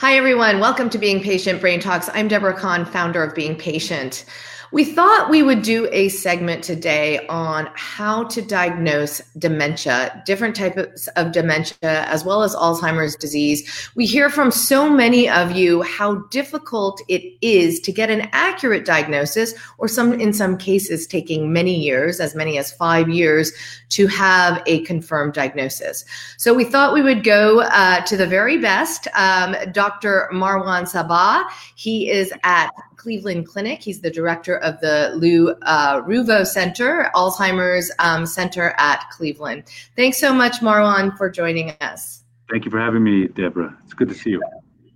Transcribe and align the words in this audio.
Hi, 0.00 0.16
everyone. 0.16 0.60
Welcome 0.60 0.88
to 0.90 0.98
Being 0.98 1.22
Patient 1.22 1.60
Brain 1.60 1.78
Talks. 1.78 2.08
I'm 2.14 2.26
Deborah 2.26 2.58
Kan, 2.58 2.86
founder 2.86 3.22
of 3.22 3.34
Being 3.34 3.54
Patient. 3.54 4.24
We 4.72 4.84
thought 4.84 5.30
we 5.30 5.42
would 5.42 5.62
do 5.62 5.88
a 5.90 6.08
segment 6.10 6.62
today 6.62 7.26
on 7.26 7.68
how 7.74 8.22
to 8.24 8.40
diagnose 8.40 9.20
dementia, 9.36 10.22
different 10.24 10.54
types 10.54 11.08
of 11.16 11.32
dementia, 11.32 12.04
as 12.06 12.24
well 12.24 12.44
as 12.44 12.54
Alzheimer's 12.54 13.16
disease. 13.16 13.90
We 13.96 14.06
hear 14.06 14.30
from 14.30 14.52
so 14.52 14.88
many 14.88 15.28
of 15.28 15.50
you 15.50 15.82
how 15.82 16.16
difficult 16.30 17.02
it 17.08 17.36
is 17.40 17.80
to 17.80 17.90
get 17.90 18.10
an 18.10 18.28
accurate 18.30 18.84
diagnosis, 18.84 19.54
or 19.78 19.88
some, 19.88 20.12
in 20.12 20.32
some 20.32 20.56
cases, 20.56 21.04
taking 21.04 21.52
many 21.52 21.74
years, 21.74 22.20
as 22.20 22.36
many 22.36 22.56
as 22.56 22.72
five 22.72 23.08
years, 23.08 23.50
to 23.88 24.06
have 24.06 24.62
a 24.66 24.82
confirmed 24.82 25.34
diagnosis. 25.34 26.04
So 26.36 26.54
we 26.54 26.62
thought 26.62 26.94
we 26.94 27.02
would 27.02 27.24
go 27.24 27.62
uh, 27.62 28.02
to 28.02 28.16
the 28.16 28.26
very 28.26 28.58
best. 28.58 29.08
Um, 29.16 29.56
Dr. 29.72 30.30
Marwan 30.32 30.84
Sabbagh. 30.84 31.50
he 31.74 32.08
is 32.08 32.32
at 32.44 32.70
Cleveland 33.00 33.46
Clinic. 33.46 33.82
He's 33.82 34.00
the 34.02 34.10
director 34.10 34.58
of 34.58 34.78
the 34.80 35.12
Lou 35.16 35.50
uh, 35.62 36.02
Ruvo 36.02 36.46
Center, 36.46 37.10
Alzheimer's 37.14 37.90
um, 37.98 38.26
Center 38.26 38.74
at 38.76 39.08
Cleveland. 39.10 39.64
Thanks 39.96 40.18
so 40.18 40.34
much, 40.34 40.60
Marwan, 40.60 41.16
for 41.16 41.30
joining 41.30 41.70
us. 41.80 42.24
Thank 42.50 42.66
you 42.66 42.70
for 42.70 42.78
having 42.78 43.02
me, 43.02 43.28
Deborah. 43.28 43.74
It's 43.84 43.94
good 43.94 44.08
to 44.08 44.14
see 44.14 44.30
you. 44.30 44.42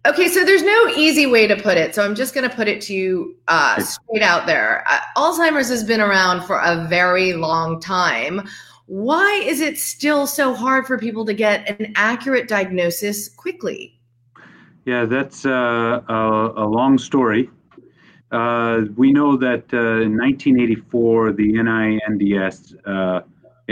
Okay, 0.06 0.28
so 0.28 0.44
there's 0.44 0.62
no 0.62 0.88
easy 0.88 1.24
way 1.24 1.46
to 1.46 1.56
put 1.56 1.78
it. 1.78 1.94
So 1.94 2.04
I'm 2.04 2.14
just 2.14 2.34
going 2.34 2.48
to 2.48 2.54
put 2.54 2.68
it 2.68 2.82
to 2.82 2.94
you 2.94 3.36
uh, 3.48 3.80
straight 3.80 4.22
out 4.22 4.46
there. 4.46 4.84
Uh, 4.86 5.00
Alzheimer's 5.16 5.70
has 5.70 5.82
been 5.82 6.02
around 6.02 6.44
for 6.44 6.60
a 6.60 6.86
very 6.88 7.32
long 7.32 7.80
time. 7.80 8.46
Why 8.84 9.42
is 9.46 9.62
it 9.62 9.78
still 9.78 10.26
so 10.26 10.52
hard 10.52 10.86
for 10.86 10.98
people 10.98 11.24
to 11.24 11.32
get 11.32 11.80
an 11.80 11.94
accurate 11.96 12.48
diagnosis 12.48 13.30
quickly? 13.30 13.98
Yeah, 14.84 15.06
that's 15.06 15.46
uh, 15.46 16.02
a, 16.06 16.52
a, 16.56 16.66
long 16.66 16.98
story. 16.98 17.48
Uh, 18.30 18.82
we 18.96 19.12
know 19.12 19.36
that 19.36 19.72
uh, 19.72 20.02
in 20.02 20.16
1984, 20.16 21.32
the 21.32 21.52
NINDS 21.52 22.74
uh, 22.86 23.20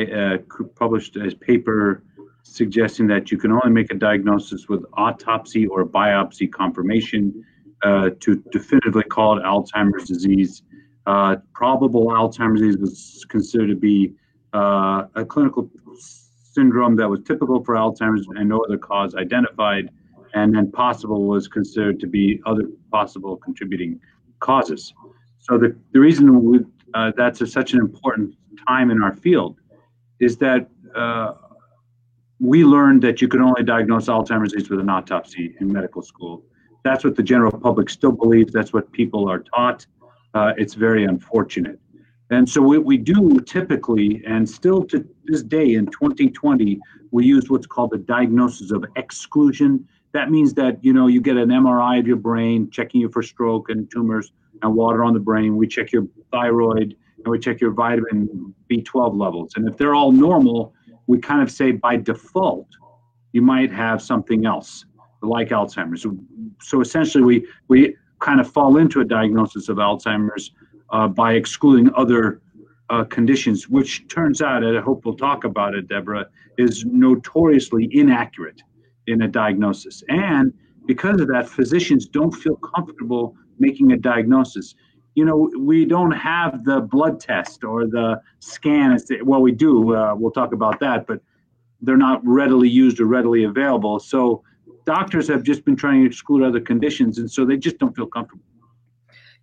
uh, 0.00 0.39
published 0.77 1.17
a 1.17 1.34
paper 1.36 2.03
suggesting 2.42 3.06
that 3.06 3.31
you 3.31 3.39
can 3.39 3.53
only 3.53 3.70
make 3.70 3.91
a 3.91 3.94
diagnosis 3.94 4.69
with 4.69 4.84
autopsy 4.94 5.67
or 5.67 5.84
biopsy 5.84 6.50
confirmation 6.50 7.44
uh, 7.83 8.11
to 8.20 8.42
definitively 8.53 9.05
call 9.05 9.39
it 9.39 9.42
Alzheimer's 9.42 10.06
disease. 10.06 10.62
probable 11.53 12.09
Alzheimer's 12.09 12.61
disease 12.61 12.78
was 12.78 13.27
considered 13.28 13.69
to 13.69 13.77
be 13.77 14.14
a 14.53 15.25
clinical 15.28 15.70
syndrome 16.53 16.94
that 16.97 17.09
was 17.09 17.20
typical 17.20 17.64
for 17.64 17.75
Alzheimer's 17.75 18.27
and 18.37 18.48
no 18.48 18.61
other 18.61 18.77
cause 18.77 19.14
identified, 19.14 19.91
and 20.34 20.55
then 20.55 20.70
possible 20.70 21.25
was 21.25 21.48
considered 21.48 21.98
to 22.00 22.06
be 22.06 22.41
other 22.44 22.64
possible 22.91 23.37
contributing 23.37 23.98
causes. 24.42 24.92
So 25.38 25.56
the, 25.56 25.74
the 25.92 26.00
reason 26.00 26.44
we, 26.44 26.60
uh, 26.92 27.12
that's 27.16 27.40
a, 27.40 27.46
such 27.46 27.72
an 27.72 27.80
important 27.80 28.36
time 28.68 28.90
in 28.90 29.02
our 29.02 29.14
field 29.14 29.56
is 30.20 30.36
that 30.38 30.68
uh, 30.94 31.32
we 32.38 32.64
learned 32.64 33.02
that 33.02 33.22
you 33.22 33.28
can 33.28 33.40
only 33.40 33.62
diagnose 33.62 34.06
Alzheimer's 34.06 34.52
disease 34.52 34.68
with 34.68 34.80
an 34.80 34.90
autopsy 34.90 35.56
in 35.60 35.72
medical 35.72 36.02
school. 36.02 36.44
That's 36.84 37.04
what 37.04 37.16
the 37.16 37.22
general 37.22 37.52
public 37.52 37.88
still 37.88 38.12
believes. 38.12 38.52
That's 38.52 38.72
what 38.72 38.90
people 38.92 39.28
are 39.30 39.40
taught. 39.40 39.86
Uh, 40.34 40.52
it's 40.56 40.74
very 40.74 41.04
unfortunate. 41.04 41.78
And 42.30 42.48
so 42.48 42.62
what 42.62 42.84
we 42.84 42.96
do 42.96 43.40
typically, 43.40 44.22
and 44.26 44.48
still 44.48 44.82
to 44.86 45.06
this 45.24 45.42
day 45.42 45.74
in 45.74 45.86
2020, 45.86 46.80
we 47.10 47.26
use 47.26 47.50
what's 47.50 47.66
called 47.66 47.90
the 47.90 47.98
diagnosis 47.98 48.70
of 48.70 48.84
exclusion 48.96 49.86
that 50.12 50.30
means 50.30 50.55
that 50.55 50.82
you 50.84 50.92
know 50.92 51.06
you 51.06 51.20
get 51.20 51.36
an 51.36 51.48
MRI 51.48 51.98
of 51.98 52.06
your 52.06 52.16
brain, 52.16 52.70
checking 52.70 53.00
you 53.00 53.08
for 53.08 53.22
stroke 53.22 53.70
and 53.70 53.91
tumors 53.91 54.32
and 54.62 54.74
water 54.74 55.02
on 55.04 55.14
the 55.14 55.20
brain. 55.20 55.56
We 55.56 55.66
check 55.66 55.92
your 55.92 56.06
thyroid 56.30 56.96
and 57.24 57.30
we 57.30 57.38
check 57.38 57.60
your 57.60 57.72
vitamin 57.72 58.54
B12 58.70 59.19
levels. 59.19 59.53
And 59.56 59.69
if 59.69 59.76
they're 59.76 59.94
all 59.94 60.12
normal, 60.12 60.75
we 61.06 61.19
kind 61.19 61.42
of 61.42 61.50
say 61.50 61.72
by 61.72 61.97
default 61.97 62.69
you 63.32 63.42
might 63.42 63.72
have 63.72 64.03
something 64.03 64.44
else 64.47 64.84
like 65.22 65.48
Alzheimer's. 65.48 66.06
So, 66.60 66.81
essentially, 66.81 67.25
we 67.25 67.47
we 67.69 67.97
kind 68.20 68.41
of 68.41 68.50
fall 68.50 68.76
into 68.76 69.00
a 69.00 69.04
diagnosis 69.04 69.69
of 69.69 69.78
Alzheimer's 69.78 70.53
uh, 70.91 71.08
by 71.08 71.34
excluding 71.34 71.91
other 71.94 72.41
uh, 72.91 73.04
conditions, 73.04 73.69
which 73.69 74.06
turns 74.08 74.42
out, 74.42 74.62
and 74.62 74.76
I 74.76 74.81
hope 74.81 75.04
we'll 75.04 75.16
talk 75.16 75.44
about 75.44 75.75
it, 75.75 75.88
Deborah, 75.88 76.26
is 76.58 76.84
notoriously 76.84 77.88
inaccurate 77.91 78.62
in 79.06 79.22
a 79.22 79.28
diagnosis. 79.28 80.02
And 80.08 80.52
because 80.86 81.20
of 81.20 81.28
that, 81.28 81.48
physicians 81.48 82.06
don't 82.06 82.32
feel 82.32 82.56
comfortable 82.56 83.36
making 83.58 83.92
a 83.92 83.96
diagnosis. 83.96 84.74
You 85.14 85.24
know, 85.24 85.50
we 85.58 85.84
don't 85.84 86.12
have 86.12 86.64
the 86.64 86.80
blood 86.80 87.20
test 87.20 87.64
or 87.64 87.86
the 87.86 88.20
scan. 88.40 88.98
Well, 89.22 89.42
we 89.42 89.52
do. 89.52 89.94
Uh, 89.94 90.14
we'll 90.16 90.30
talk 90.30 90.52
about 90.52 90.80
that, 90.80 91.06
but 91.06 91.20
they're 91.82 91.96
not 91.96 92.20
readily 92.24 92.68
used 92.68 93.00
or 93.00 93.06
readily 93.06 93.44
available. 93.44 93.98
So 93.98 94.42
doctors 94.84 95.28
have 95.28 95.42
just 95.42 95.64
been 95.64 95.76
trying 95.76 96.00
to 96.00 96.06
exclude 96.06 96.42
other 96.42 96.60
conditions, 96.60 97.19
and 97.19 97.30
so 97.30 97.44
they 97.44 97.56
just 97.56 97.78
don't 97.78 97.94
feel 97.94 98.06
comfortable. 98.06 98.44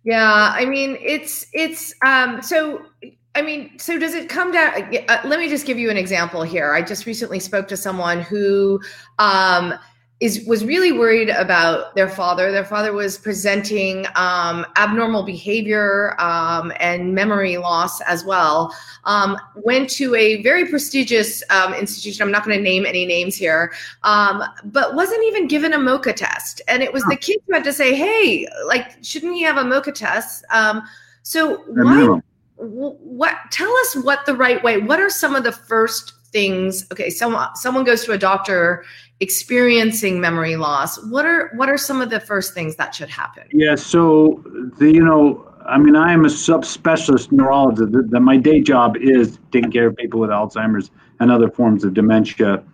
Yeah, 0.02 0.54
I 0.54 0.64
mean, 0.64 0.96
it's 1.00 1.46
it's 1.52 1.94
um, 2.04 2.40
so 2.42 2.86
I 3.34 3.42
mean, 3.42 3.78
so 3.78 3.98
does 3.98 4.14
it 4.14 4.28
come 4.28 4.50
down? 4.50 4.94
Uh, 5.08 5.20
let 5.24 5.38
me 5.38 5.48
just 5.48 5.64
give 5.66 5.78
you 5.78 5.90
an 5.90 5.96
example 5.96 6.42
here. 6.42 6.74
I 6.74 6.82
just 6.82 7.06
recently 7.06 7.38
spoke 7.38 7.68
to 7.68 7.76
someone 7.76 8.20
who 8.20 8.80
um, 9.20 9.74
is 10.18 10.44
was 10.46 10.64
really 10.64 10.90
worried 10.92 11.30
about 11.30 11.94
their 11.94 12.08
father. 12.08 12.50
Their 12.50 12.64
father 12.64 12.92
was 12.92 13.16
presenting 13.16 14.04
um, 14.16 14.66
abnormal 14.76 15.22
behavior 15.22 16.20
um, 16.20 16.72
and 16.80 17.14
memory 17.14 17.56
loss 17.56 18.00
as 18.02 18.24
well. 18.24 18.74
Um, 19.04 19.38
went 19.54 19.88
to 19.90 20.14
a 20.16 20.42
very 20.42 20.66
prestigious 20.66 21.42
um, 21.50 21.72
institution. 21.72 22.22
I'm 22.24 22.32
not 22.32 22.44
going 22.44 22.58
to 22.58 22.62
name 22.62 22.84
any 22.84 23.06
names 23.06 23.36
here, 23.36 23.72
um, 24.02 24.42
but 24.64 24.94
wasn't 24.96 25.24
even 25.24 25.46
given 25.46 25.72
a 25.72 25.78
MoCA 25.78 26.14
test. 26.14 26.60
And 26.66 26.82
it 26.82 26.92
was 26.92 27.04
the 27.04 27.16
kid 27.16 27.38
who 27.46 27.54
had 27.54 27.64
to 27.64 27.72
say, 27.72 27.94
"Hey, 27.94 28.46
like, 28.66 29.02
shouldn't 29.02 29.34
he 29.34 29.42
have 29.42 29.56
a 29.56 29.64
MoCA 29.64 29.94
test?" 29.94 30.44
Um, 30.50 30.82
so 31.22 31.62
why? 31.68 32.20
What 32.60 33.36
tell 33.50 33.72
us 33.78 33.96
what 33.96 34.24
the 34.26 34.34
right 34.34 34.62
way 34.62 34.78
what 34.78 35.00
are 35.00 35.10
some 35.10 35.34
of 35.34 35.44
the 35.44 35.52
first 35.52 36.12
things 36.26 36.86
okay 36.92 37.08
someone 37.10 37.48
someone 37.56 37.84
goes 37.84 38.04
to 38.04 38.12
a 38.12 38.18
doctor 38.18 38.84
experiencing 39.20 40.18
memory 40.20 40.56
loss. 40.56 41.02
What 41.04 41.26
are 41.26 41.50
what 41.54 41.68
are 41.68 41.78
some 41.78 42.00
of 42.00 42.10
the 42.10 42.20
first 42.20 42.54
things 42.54 42.76
that 42.76 42.94
should 42.94 43.10
happen? 43.10 43.44
Yeah 43.52 43.74
so 43.74 44.42
the 44.78 44.90
you 44.90 45.04
know 45.04 45.46
i 45.66 45.78
mean 45.78 45.94
i 45.94 46.12
am 46.12 46.24
a 46.24 46.28
subspecialist 46.28 47.30
neurologist. 47.30 47.92
The, 47.92 48.02
the, 48.02 48.20
my 48.20 48.38
day 48.38 48.60
job 48.60 48.96
is 48.96 49.38
taking 49.52 49.70
care 49.70 49.88
of 49.88 49.96
people 49.96 50.20
with 50.20 50.30
alzheimer's 50.30 50.90
and 51.20 51.30
other 51.30 51.50
forms 51.50 51.84
of 51.84 51.92
dementia. 51.92 52.64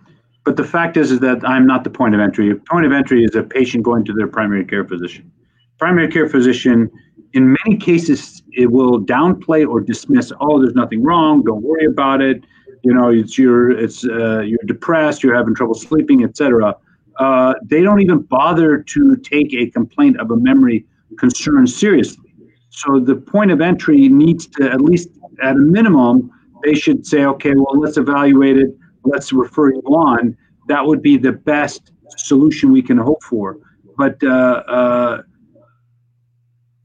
But 0.45 0.55
the 0.55 0.63
fact 0.63 0.95
is 0.95 1.11
is 1.11 1.19
that 1.19 1.47
i'm 1.47 1.67
not 1.67 1.83
the 1.83 1.89
point 1.89 2.15
of 2.15 2.21
entry. 2.21 2.55
Point 2.55 2.85
of 2.85 2.93
entry 2.93 3.23
is 3.23 3.35
a 3.35 3.43
patient 3.43 3.83
going 3.83 4.05
to 4.05 4.13
their 4.13 4.27
primary 4.27 4.65
care 4.65 4.85
physician. 4.85 5.29
Primary 5.77 6.07
care 6.07 6.29
physician 6.29 6.89
in 7.33 7.55
many 7.65 7.77
cases, 7.77 8.36
it 8.57 8.71
will 8.71 8.99
downplay 8.99 9.67
or 9.67 9.79
dismiss. 9.79 10.33
Oh, 10.41 10.59
there's 10.59 10.73
nothing 10.73 11.03
wrong. 11.03 11.43
Don't 11.43 11.63
worry 11.63 11.85
about 11.85 12.21
it. 12.21 12.43
You 12.83 12.93
know, 12.93 13.09
it's 13.09 13.37
you're 13.37 13.71
it's 13.71 14.03
uh, 14.03 14.41
you're 14.41 14.65
depressed. 14.65 15.23
You're 15.23 15.35
having 15.35 15.53
trouble 15.53 15.75
sleeping, 15.75 16.23
etc. 16.23 16.75
Uh, 17.17 17.53
they 17.63 17.81
don't 17.81 18.01
even 18.01 18.19
bother 18.23 18.79
to 18.79 19.15
take 19.17 19.53
a 19.53 19.67
complaint 19.69 20.19
of 20.19 20.31
a 20.31 20.35
memory 20.35 20.85
concern 21.17 21.67
seriously. 21.67 22.33
So 22.69 22.99
the 22.99 23.15
point 23.15 23.51
of 23.51 23.61
entry 23.61 24.09
needs 24.09 24.47
to 24.47 24.69
at 24.69 24.81
least 24.81 25.09
at 25.41 25.55
a 25.55 25.59
minimum 25.59 26.31
they 26.63 26.73
should 26.73 27.05
say, 27.05 27.23
okay, 27.25 27.53
well 27.55 27.79
let's 27.79 27.97
evaluate 27.97 28.57
it. 28.57 28.75
Let's 29.03 29.31
refer 29.31 29.73
you 29.73 29.81
on. 29.81 30.35
That 30.67 30.85
would 30.85 31.03
be 31.03 31.17
the 31.17 31.31
best 31.31 31.91
solution 32.17 32.71
we 32.71 32.81
can 32.81 32.97
hope 32.97 33.21
for. 33.23 33.57
But 33.97 34.21
uh, 34.23 34.63
uh 34.67 35.21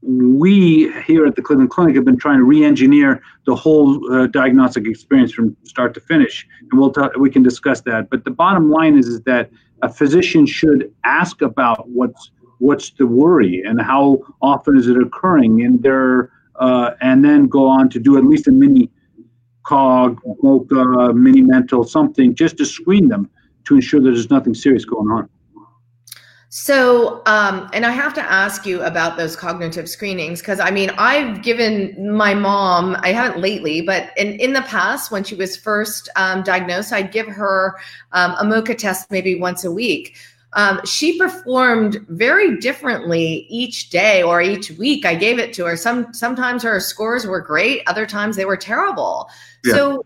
we 0.05 0.91
here 1.03 1.25
at 1.25 1.35
the 1.35 1.41
Cleveland 1.41 1.69
Clinic 1.69 1.95
have 1.95 2.05
been 2.05 2.17
trying 2.17 2.37
to 2.37 2.43
re-engineer 2.43 3.21
the 3.45 3.55
whole 3.55 4.13
uh, 4.13 4.27
diagnostic 4.27 4.85
experience 4.85 5.31
from 5.31 5.55
start 5.63 5.93
to 5.93 6.01
finish, 6.01 6.45
and 6.69 6.79
we'll 6.79 6.91
talk, 6.91 7.15
we 7.17 7.29
can 7.29 7.43
discuss 7.43 7.81
that. 7.81 8.09
But 8.09 8.25
the 8.25 8.31
bottom 8.31 8.69
line 8.69 8.97
is, 8.97 9.07
is 9.07 9.21
that 9.21 9.49
a 9.81 9.89
physician 9.89 10.45
should 10.45 10.93
ask 11.03 11.41
about 11.41 11.87
what's 11.89 12.31
what's 12.59 12.91
the 12.91 13.05
worry 13.05 13.61
and 13.65 13.81
how 13.81 14.19
often 14.41 14.77
is 14.77 14.87
it 14.87 14.97
occurring, 14.97 15.63
and 15.63 15.81
there 15.81 16.31
uh, 16.57 16.91
and 17.01 17.23
then 17.23 17.47
go 17.47 17.67
on 17.67 17.89
to 17.89 17.99
do 17.99 18.17
at 18.17 18.23
least 18.25 18.47
a 18.47 18.51
mini 18.51 18.89
cog, 19.63 20.19
MoCA, 20.43 21.15
mini 21.15 21.41
mental, 21.41 21.83
something 21.83 22.35
just 22.35 22.57
to 22.57 22.65
screen 22.65 23.07
them 23.07 23.29
to 23.65 23.75
ensure 23.75 24.01
that 24.01 24.11
there's 24.11 24.29
nothing 24.29 24.53
serious 24.53 24.83
going 24.83 25.09
on. 25.09 25.29
So, 26.55 27.23
um, 27.25 27.67
and 27.73 27.83
I 27.83 27.89
have 27.89 28.13
to 28.13 28.21
ask 28.21 28.63
you 28.63 28.83
about 28.83 29.17
those 29.17 29.35
cognitive 29.35 29.89
screenings 29.89 30.39
because 30.39 30.59
I 30.59 30.69
mean, 30.69 30.91
I've 30.99 31.41
given 31.41 32.15
my 32.15 32.35
mom, 32.35 32.95
I 32.99 33.11
haven't 33.11 33.41
lately, 33.41 33.81
but 33.81 34.11
in, 34.17 34.39
in 34.39 34.53
the 34.53 34.61
past, 34.61 35.09
when 35.11 35.23
she 35.23 35.33
was 35.33 35.57
first 35.57 36.09
um, 36.15 36.43
diagnosed, 36.43 36.93
I'd 36.93 37.11
give 37.11 37.25
her 37.25 37.75
um, 38.11 38.33
a 38.33 38.43
MoCA 38.43 38.77
test 38.77 39.09
maybe 39.09 39.33
once 39.33 39.63
a 39.63 39.71
week. 39.71 40.15
um, 40.53 40.79
she 40.85 41.17
performed 41.17 42.05
very 42.09 42.57
differently 42.57 43.47
each 43.49 43.89
day 43.89 44.21
or 44.21 44.39
each 44.39 44.69
week 44.71 45.05
i 45.05 45.15
gave 45.15 45.39
it 45.39 45.53
to 45.53 45.65
her 45.65 45.75
some 45.75 46.13
sometimes 46.13 46.61
her 46.61 46.79
scores 46.79 47.25
were 47.25 47.41
great 47.41 47.81
other 47.87 48.05
times 48.05 48.35
they 48.35 48.45
were 48.45 48.57
terrible 48.57 49.27
yeah. 49.65 49.73
so 49.73 50.03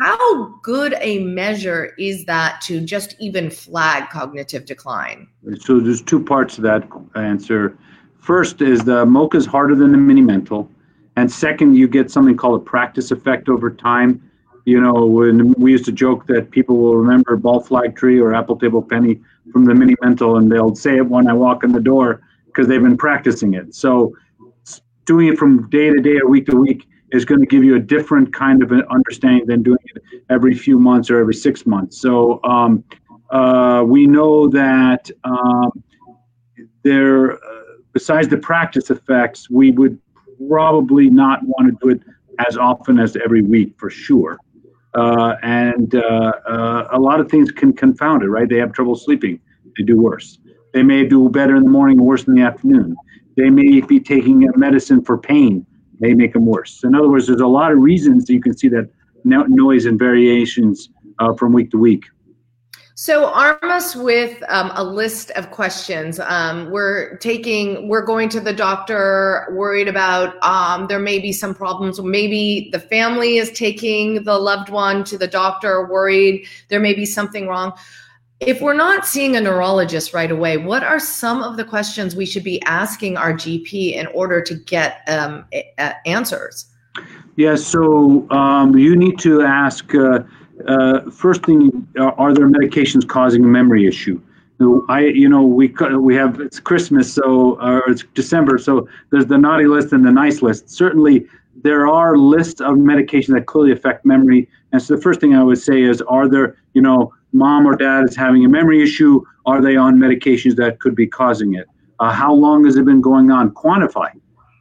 how 0.00 0.46
good 0.62 0.94
a 1.00 1.18
measure 1.18 1.94
is 1.98 2.24
that 2.24 2.60
to 2.62 2.80
just 2.80 3.14
even 3.20 3.50
flag 3.50 4.08
cognitive 4.08 4.64
decline? 4.64 5.28
So 5.60 5.78
there's 5.78 6.00
two 6.00 6.24
parts 6.24 6.54
to 6.56 6.62
that 6.62 6.88
answer. 7.16 7.76
First 8.18 8.62
is 8.62 8.80
the 8.80 9.04
moca 9.04 9.34
is 9.34 9.46
harder 9.46 9.74
than 9.74 9.92
the 9.92 9.98
mini 9.98 10.22
mental 10.22 10.70
and 11.16 11.30
second 11.30 11.74
you 11.74 11.86
get 11.86 12.10
something 12.10 12.36
called 12.36 12.62
a 12.62 12.64
practice 12.64 13.10
effect 13.10 13.48
over 13.48 13.70
time. 13.70 14.22
You 14.64 14.80
know, 14.80 15.04
when 15.04 15.52
we 15.54 15.72
used 15.72 15.84
to 15.86 15.92
joke 15.92 16.26
that 16.28 16.50
people 16.50 16.78
will 16.78 16.96
remember 16.96 17.36
ball 17.36 17.60
flag 17.60 17.94
tree 17.94 18.18
or 18.18 18.34
apple 18.34 18.56
table 18.56 18.82
penny 18.82 19.20
from 19.52 19.64
the 19.66 19.74
mini 19.74 19.96
mental 20.02 20.36
and 20.38 20.50
they'll 20.50 20.74
say 20.74 20.96
it 20.96 21.06
when 21.06 21.28
I 21.28 21.34
walk 21.34 21.62
in 21.62 21.72
the 21.72 21.80
door 21.80 22.22
because 22.46 22.68
they've 22.68 22.82
been 22.82 22.96
practicing 22.96 23.54
it. 23.54 23.74
So 23.74 24.16
doing 25.04 25.28
it 25.28 25.38
from 25.38 25.68
day 25.68 25.90
to 25.90 26.00
day 26.00 26.18
or 26.22 26.28
week 26.28 26.46
to 26.46 26.56
week 26.56 26.86
is 27.12 27.24
going 27.24 27.40
to 27.40 27.46
give 27.46 27.64
you 27.64 27.76
a 27.76 27.80
different 27.80 28.32
kind 28.32 28.62
of 28.62 28.72
an 28.72 28.82
understanding 28.90 29.46
than 29.46 29.62
doing 29.62 29.78
it 29.94 30.02
every 30.30 30.54
few 30.54 30.78
months 30.78 31.10
or 31.10 31.18
every 31.18 31.34
six 31.34 31.66
months. 31.66 32.00
So 32.00 32.40
um, 32.44 32.84
uh, 33.30 33.84
we 33.86 34.06
know 34.06 34.48
that 34.48 35.10
um, 35.24 35.82
there, 36.82 37.34
uh, 37.34 37.38
besides 37.92 38.28
the 38.28 38.36
practice 38.38 38.90
effects, 38.90 39.50
we 39.50 39.70
would 39.72 39.98
probably 40.48 41.10
not 41.10 41.40
want 41.42 41.68
to 41.68 41.76
do 41.82 41.90
it 41.90 42.02
as 42.46 42.56
often 42.56 42.98
as 42.98 43.16
every 43.16 43.42
week 43.42 43.74
for 43.78 43.90
sure. 43.90 44.38
Uh, 44.94 45.36
and 45.42 45.94
uh, 45.94 46.32
uh, 46.48 46.88
a 46.92 46.98
lot 46.98 47.20
of 47.20 47.30
things 47.30 47.52
can 47.52 47.72
confound 47.72 48.22
it, 48.22 48.26
right? 48.26 48.48
They 48.48 48.58
have 48.58 48.72
trouble 48.72 48.96
sleeping, 48.96 49.40
they 49.76 49.84
do 49.84 50.00
worse. 50.00 50.38
They 50.72 50.82
may 50.82 51.04
do 51.04 51.28
better 51.28 51.56
in 51.56 51.64
the 51.64 51.70
morning, 51.70 52.02
worse 52.02 52.26
in 52.26 52.34
the 52.34 52.42
afternoon. 52.42 52.96
They 53.36 53.50
may 53.50 53.80
be 53.80 54.00
taking 54.00 54.48
a 54.48 54.56
medicine 54.56 55.02
for 55.02 55.18
pain, 55.18 55.66
may 56.00 56.14
make 56.14 56.32
them 56.32 56.46
worse. 56.46 56.82
In 56.82 56.94
other 56.94 57.08
words, 57.08 57.26
there's 57.26 57.40
a 57.40 57.46
lot 57.46 57.72
of 57.72 57.78
reasons 57.78 58.28
you 58.28 58.40
can 58.40 58.56
see 58.56 58.68
that 58.68 58.88
noise 59.24 59.84
and 59.84 59.98
variations 59.98 60.88
uh, 61.18 61.34
from 61.34 61.52
week 61.52 61.70
to 61.70 61.78
week. 61.78 62.04
So 62.94 63.32
arm 63.32 63.56
us 63.62 63.96
with 63.96 64.42
um, 64.48 64.72
a 64.74 64.84
list 64.84 65.30
of 65.30 65.50
questions. 65.50 66.20
Um, 66.20 66.70
we're 66.70 67.16
taking, 67.16 67.88
we're 67.88 68.04
going 68.04 68.28
to 68.28 68.40
the 68.40 68.52
doctor, 68.52 69.48
worried 69.52 69.88
about 69.88 70.36
um, 70.42 70.86
there 70.86 70.98
may 70.98 71.18
be 71.18 71.32
some 71.32 71.54
problems. 71.54 71.98
Maybe 71.98 72.68
the 72.72 72.78
family 72.78 73.38
is 73.38 73.50
taking 73.52 74.24
the 74.24 74.36
loved 74.36 74.68
one 74.68 75.02
to 75.04 75.16
the 75.16 75.26
doctor, 75.26 75.86
worried 75.86 76.46
there 76.68 76.80
may 76.80 76.92
be 76.92 77.06
something 77.06 77.48
wrong. 77.48 77.72
If 78.40 78.62
we're 78.62 78.74
not 78.74 79.06
seeing 79.06 79.36
a 79.36 79.40
neurologist 79.40 80.14
right 80.14 80.30
away, 80.30 80.56
what 80.56 80.82
are 80.82 80.98
some 80.98 81.42
of 81.42 81.58
the 81.58 81.64
questions 81.64 82.16
we 82.16 82.24
should 82.24 82.42
be 82.42 82.60
asking 82.62 83.18
our 83.18 83.34
GP 83.34 83.94
in 83.94 84.06
order 84.08 84.40
to 84.40 84.54
get 84.54 85.02
um, 85.08 85.44
answers? 86.06 86.66
Yeah, 87.36 87.54
so 87.56 88.26
um, 88.30 88.76
you 88.76 88.96
need 88.96 89.18
to 89.20 89.42
ask. 89.42 89.94
Uh, 89.94 90.20
uh, 90.66 91.10
first 91.10 91.44
thing, 91.44 91.86
are 91.98 92.32
there 92.32 92.48
medications 92.48 93.06
causing 93.06 93.44
a 93.44 93.48
memory 93.48 93.86
issue? 93.86 94.20
I, 94.88 95.06
you 95.06 95.28
know, 95.28 95.42
we 95.42 95.74
we 95.98 96.14
have 96.16 96.40
it's 96.40 96.60
Christmas, 96.60 97.12
so 97.12 97.58
or 97.60 97.90
it's 97.90 98.04
December, 98.14 98.58
so 98.58 98.86
there's 99.10 99.26
the 99.26 99.38
naughty 99.38 99.66
list 99.66 99.92
and 99.92 100.04
the 100.04 100.12
nice 100.12 100.42
list. 100.42 100.68
Certainly, 100.68 101.26
there 101.62 101.86
are 101.86 102.16
lists 102.16 102.60
of 102.60 102.76
medications 102.76 103.34
that 103.34 103.46
clearly 103.46 103.72
affect 103.72 104.04
memory. 104.04 104.48
And 104.72 104.82
so 104.82 104.96
the 104.96 105.02
first 105.02 105.20
thing 105.20 105.34
I 105.34 105.42
would 105.42 105.58
say 105.58 105.82
is, 105.82 106.02
are 106.02 106.28
there, 106.28 106.56
you 106.74 106.82
know, 106.82 107.12
mom 107.32 107.66
or 107.66 107.76
dad 107.76 108.04
is 108.04 108.16
having 108.16 108.44
a 108.44 108.48
memory 108.48 108.82
issue? 108.82 109.22
Are 109.46 109.60
they 109.60 109.76
on 109.76 109.96
medications 109.96 110.56
that 110.56 110.80
could 110.80 110.94
be 110.94 111.06
causing 111.06 111.54
it? 111.54 111.66
Uh, 111.98 112.12
how 112.12 112.32
long 112.32 112.64
has 112.64 112.76
it 112.76 112.84
been 112.84 113.00
going 113.00 113.30
on? 113.30 113.50
Quantify. 113.50 114.10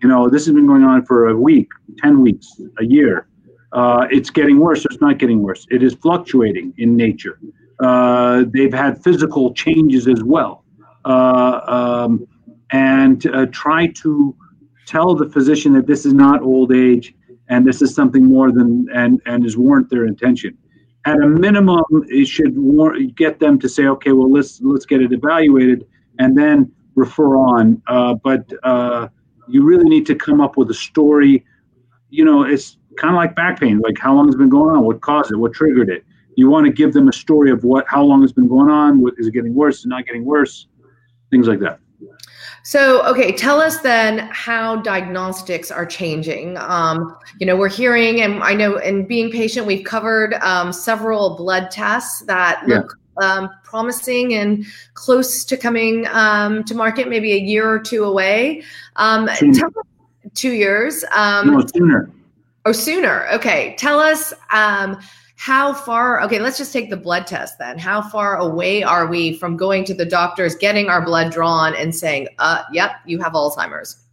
You 0.01 0.07
know, 0.07 0.29
this 0.29 0.45
has 0.45 0.53
been 0.53 0.67
going 0.67 0.83
on 0.83 1.05
for 1.05 1.29
a 1.29 1.35
week, 1.35 1.69
ten 1.97 2.21
weeks, 2.21 2.61
a 2.79 2.85
year 2.85 3.27
uh, 3.71 4.07
it's 4.09 4.29
getting 4.29 4.59
worse 4.59 4.85
it's 4.85 5.01
not 5.01 5.17
getting 5.17 5.41
worse. 5.41 5.65
It 5.69 5.83
is 5.83 5.93
fluctuating 5.95 6.73
in 6.77 6.95
nature. 6.95 7.39
Uh, 7.79 8.45
they've 8.47 8.73
had 8.73 9.01
physical 9.03 9.53
changes 9.53 10.07
as 10.07 10.23
well. 10.23 10.63
Uh, 11.05 11.61
um, 11.67 12.27
and 12.71 13.25
uh, 13.27 13.45
try 13.47 13.87
to 13.87 14.35
tell 14.85 15.15
the 15.15 15.29
physician 15.29 15.73
that 15.73 15.87
this 15.87 16.05
is 16.05 16.13
not 16.13 16.41
old 16.41 16.73
age 16.73 17.13
and 17.47 17.65
this 17.65 17.81
is 17.81 17.93
something 17.95 18.25
more 18.25 18.51
than 18.51 18.87
and, 18.93 19.21
and 19.25 19.45
is 19.45 19.57
warrant 19.57 19.89
their 19.89 20.05
intention. 20.05 20.57
At 21.09 21.19
a 21.23 21.27
minimum, 21.27 21.83
it 22.07 22.27
should 22.27 22.55
get 23.15 23.39
them 23.39 23.57
to 23.59 23.67
say, 23.67 23.87
okay, 23.87 24.11
well, 24.11 24.31
let's 24.31 24.61
let's 24.61 24.85
get 24.85 25.01
it 25.01 25.11
evaluated 25.11 25.87
and 26.19 26.37
then 26.37 26.71
refer 26.93 27.35
on. 27.35 27.81
Uh, 27.87 28.13
but 28.13 28.43
uh, 28.61 29.07
you 29.47 29.63
really 29.63 29.89
need 29.89 30.05
to 30.05 30.15
come 30.15 30.39
up 30.39 30.55
with 30.55 30.69
a 30.69 30.73
story. 30.75 31.43
You 32.11 32.25
know, 32.25 32.43
it's 32.43 32.77
kind 32.97 33.15
of 33.15 33.17
like 33.17 33.35
back 33.35 33.59
pain, 33.59 33.79
like 33.79 33.97
how 33.97 34.13
long 34.13 34.27
has 34.27 34.35
been 34.35 34.49
going 34.49 34.75
on, 34.75 34.83
what 34.83 35.01
caused 35.01 35.31
it, 35.31 35.37
what 35.37 35.53
triggered 35.53 35.89
it. 35.89 36.05
You 36.35 36.47
want 36.47 36.67
to 36.67 36.71
give 36.71 36.93
them 36.93 37.07
a 37.07 37.13
story 37.13 37.49
of 37.49 37.63
what, 37.63 37.85
how 37.87 38.03
long 38.03 38.23
it's 38.23 38.31
been 38.31 38.47
going 38.47 38.69
on, 38.69 39.01
what 39.01 39.15
is 39.17 39.25
it 39.25 39.33
getting 39.33 39.55
worse, 39.55 39.79
is 39.79 39.85
it 39.85 39.89
not 39.89 40.05
getting 40.05 40.25
worse, 40.25 40.67
things 41.31 41.47
like 41.47 41.59
that. 41.61 41.79
So, 42.69 43.03
okay, 43.07 43.31
tell 43.31 43.59
us 43.59 43.79
then 43.79 44.29
how 44.31 44.75
diagnostics 44.75 45.71
are 45.71 45.87
changing. 45.87 46.55
Um, 46.59 47.17
you 47.39 47.47
know, 47.47 47.55
we're 47.57 47.67
hearing, 47.67 48.21
and 48.21 48.43
I 48.43 48.53
know 48.53 48.77
in 48.77 49.07
being 49.07 49.31
patient, 49.31 49.65
we've 49.65 49.83
covered 49.83 50.35
um, 50.35 50.71
several 50.71 51.35
blood 51.35 51.71
tests 51.71 52.21
that 52.27 52.61
yeah. 52.67 52.75
look 52.75 52.95
um, 53.23 53.49
promising 53.63 54.35
and 54.35 54.67
close 54.93 55.43
to 55.45 55.57
coming 55.57 56.05
um, 56.11 56.63
to 56.65 56.75
market, 56.75 57.09
maybe 57.09 57.33
a 57.33 57.39
year 57.39 57.67
or 57.67 57.79
two 57.79 58.03
away. 58.03 58.61
Um, 58.97 59.25
tell 59.25 59.65
us, 59.65 60.31
two 60.35 60.51
years. 60.51 61.03
Um, 61.11 61.47
no, 61.47 61.65
sooner. 61.73 62.11
Oh, 62.65 62.71
sooner. 62.71 63.27
Okay. 63.29 63.73
Tell 63.79 63.99
us 63.99 64.31
um, 64.51 64.99
how 65.39 65.73
far. 65.73 66.21
Okay, 66.23 66.37
let's 66.37 66.57
just 66.57 66.73
take 66.73 66.89
the 66.89 66.97
blood 66.97 67.25
test 67.25 67.57
then. 67.59 67.79
How 67.79 68.01
far 68.01 68.35
away 68.35 68.83
are 68.83 69.07
we 69.07 69.37
from 69.37 69.55
going 69.55 69.85
to 69.85 69.93
the 69.93 70.03
doctors, 70.03 70.53
getting 70.53 70.87
our 70.87 71.01
blood 71.01 71.31
drawn, 71.31 71.73
and 71.75 71.95
saying, 71.95 72.27
uh, 72.39 72.63
"Yep, 72.73 72.91
you 73.05 73.19
have 73.19 73.31
Alzheimer's"? 73.31 74.03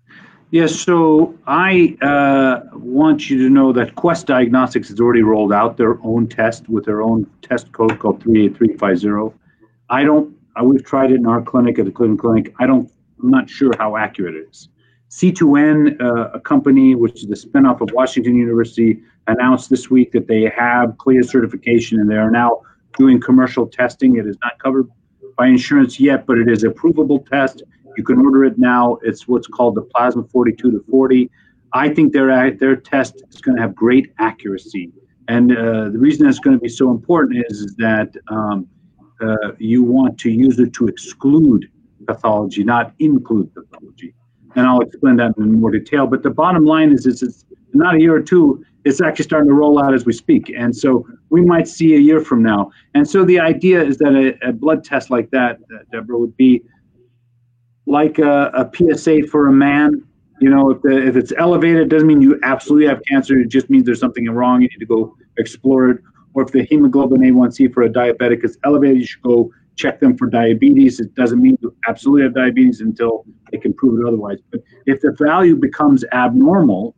Yes. 0.52 0.70
Yeah, 0.70 0.84
so 0.84 1.34
I 1.48 1.96
uh, 2.00 2.60
want 2.74 3.28
you 3.28 3.38
to 3.38 3.50
know 3.50 3.72
that 3.72 3.96
Quest 3.96 4.28
Diagnostics 4.28 4.88
has 4.88 5.00
already 5.00 5.22
rolled 5.22 5.52
out 5.52 5.76
their 5.76 5.98
own 6.04 6.28
test 6.28 6.68
with 6.68 6.84
their 6.84 7.02
own 7.02 7.28
test 7.42 7.72
code 7.72 7.98
called 7.98 8.22
38350. 8.22 9.36
I 9.90 10.04
don't. 10.04 10.32
I, 10.54 10.62
we've 10.62 10.84
tried 10.84 11.10
it 11.10 11.16
in 11.16 11.26
our 11.26 11.42
clinic 11.42 11.80
at 11.80 11.86
the 11.86 11.90
Cleveland 11.90 12.20
Clinic. 12.20 12.54
I 12.60 12.68
don't. 12.68 12.88
I'm 13.20 13.30
not 13.32 13.50
sure 13.50 13.72
how 13.76 13.96
accurate 13.96 14.36
it 14.36 14.46
is. 14.48 14.68
C2N, 15.10 16.00
uh, 16.00 16.30
a 16.34 16.40
company 16.40 16.94
which 16.94 17.22
is 17.22 17.28
the 17.28 17.36
spinoff 17.36 17.80
of 17.80 17.90
Washington 17.92 18.34
University, 18.34 19.00
announced 19.28 19.70
this 19.70 19.90
week 19.90 20.12
that 20.12 20.26
they 20.26 20.50
have 20.56 20.98
CLIA 20.98 21.22
certification 21.22 22.00
and 22.00 22.10
they 22.10 22.16
are 22.16 22.30
now 22.30 22.62
doing 22.98 23.20
commercial 23.20 23.66
testing. 23.66 24.16
It 24.16 24.26
is 24.26 24.36
not 24.42 24.58
covered 24.58 24.88
by 25.36 25.46
insurance 25.46 26.00
yet, 26.00 26.26
but 26.26 26.38
it 26.38 26.48
is 26.48 26.64
a 26.64 26.70
provable 26.70 27.20
test. 27.20 27.62
You 27.96 28.04
can 28.04 28.18
order 28.18 28.44
it 28.44 28.58
now. 28.58 28.98
It's 29.02 29.28
what's 29.28 29.46
called 29.46 29.74
the 29.74 29.82
Plasma 29.82 30.24
42 30.24 30.72
to 30.72 30.84
40. 30.90 31.30
I 31.72 31.88
think 31.88 32.12
their 32.12 32.50
their 32.52 32.76
test 32.76 33.22
is 33.30 33.40
going 33.40 33.56
to 33.56 33.62
have 33.62 33.74
great 33.74 34.12
accuracy, 34.18 34.92
and 35.28 35.52
uh, 35.52 35.90
the 35.90 35.98
reason 35.98 36.24
that's 36.24 36.38
going 36.38 36.56
to 36.56 36.60
be 36.60 36.68
so 36.68 36.90
important 36.90 37.44
is, 37.48 37.60
is 37.60 37.74
that 37.76 38.14
um, 38.28 38.66
uh, 39.20 39.52
you 39.58 39.82
want 39.82 40.18
to 40.20 40.30
use 40.30 40.58
it 40.58 40.72
to 40.74 40.86
exclude 40.86 41.70
pathology, 42.06 42.64
not 42.64 42.94
include 42.98 43.52
pathology 43.54 44.14
and 44.56 44.66
I'll 44.66 44.80
explain 44.80 45.16
that 45.16 45.36
in 45.36 45.60
more 45.60 45.70
detail. 45.70 46.06
But 46.06 46.22
the 46.22 46.30
bottom 46.30 46.64
line 46.64 46.90
is, 46.90 47.06
is 47.06 47.22
it's 47.22 47.44
not 47.74 47.94
a 47.94 48.00
year 48.00 48.14
or 48.14 48.22
two. 48.22 48.64
It's 48.84 49.00
actually 49.00 49.24
starting 49.24 49.48
to 49.48 49.54
roll 49.54 49.82
out 49.82 49.94
as 49.94 50.06
we 50.06 50.12
speak, 50.12 50.52
and 50.56 50.74
so 50.74 51.06
we 51.30 51.42
might 51.42 51.68
see 51.68 51.94
a 51.94 51.98
year 51.98 52.20
from 52.20 52.42
now. 52.42 52.70
And 52.94 53.08
so 53.08 53.24
the 53.24 53.38
idea 53.38 53.82
is 53.82 53.98
that 53.98 54.14
a, 54.14 54.48
a 54.48 54.52
blood 54.52 54.84
test 54.84 55.10
like 55.10 55.30
that, 55.30 55.58
Deborah, 55.92 56.18
would 56.18 56.36
be 56.36 56.62
like 57.86 58.18
a, 58.18 58.50
a, 58.54 58.70
PSA 58.74 59.26
for 59.26 59.48
a 59.48 59.52
man. 59.52 60.02
You 60.40 60.50
know, 60.50 60.70
if 60.70 60.82
the, 60.82 61.06
if 61.06 61.16
it's 61.16 61.32
elevated, 61.36 61.88
doesn't 61.88 62.06
mean 62.06 62.22
you 62.22 62.38
absolutely 62.42 62.88
have 62.88 63.00
cancer. 63.08 63.38
It 63.38 63.48
just 63.48 63.70
means 63.70 63.86
there's 63.86 64.00
something 64.00 64.28
wrong. 64.30 64.62
You 64.62 64.68
need 64.68 64.78
to 64.78 64.86
go 64.86 65.16
explore 65.36 65.90
it. 65.90 66.00
Or 66.34 66.42
if 66.42 66.52
the 66.52 66.64
hemoglobin 66.64 67.20
A1C 67.22 67.72
for 67.72 67.82
a 67.84 67.88
diabetic 67.88 68.44
is 68.44 68.58
elevated, 68.64 68.98
you 68.98 69.06
should 69.06 69.22
go 69.22 69.50
check 69.76 70.00
them 70.00 70.16
for 70.16 70.26
diabetes. 70.26 71.00
It 71.00 71.14
doesn't 71.14 71.40
mean 71.40 71.56
you 71.60 71.74
absolutely 71.88 72.22
have 72.24 72.34
diabetes 72.34 72.80
until 72.80 73.24
they 73.52 73.58
can 73.58 73.72
prove 73.74 74.00
it 74.00 74.06
otherwise. 74.06 74.38
But 74.50 74.62
if 74.86 75.00
the 75.00 75.12
value 75.12 75.56
becomes 75.56 76.04
abnormal, 76.12 76.94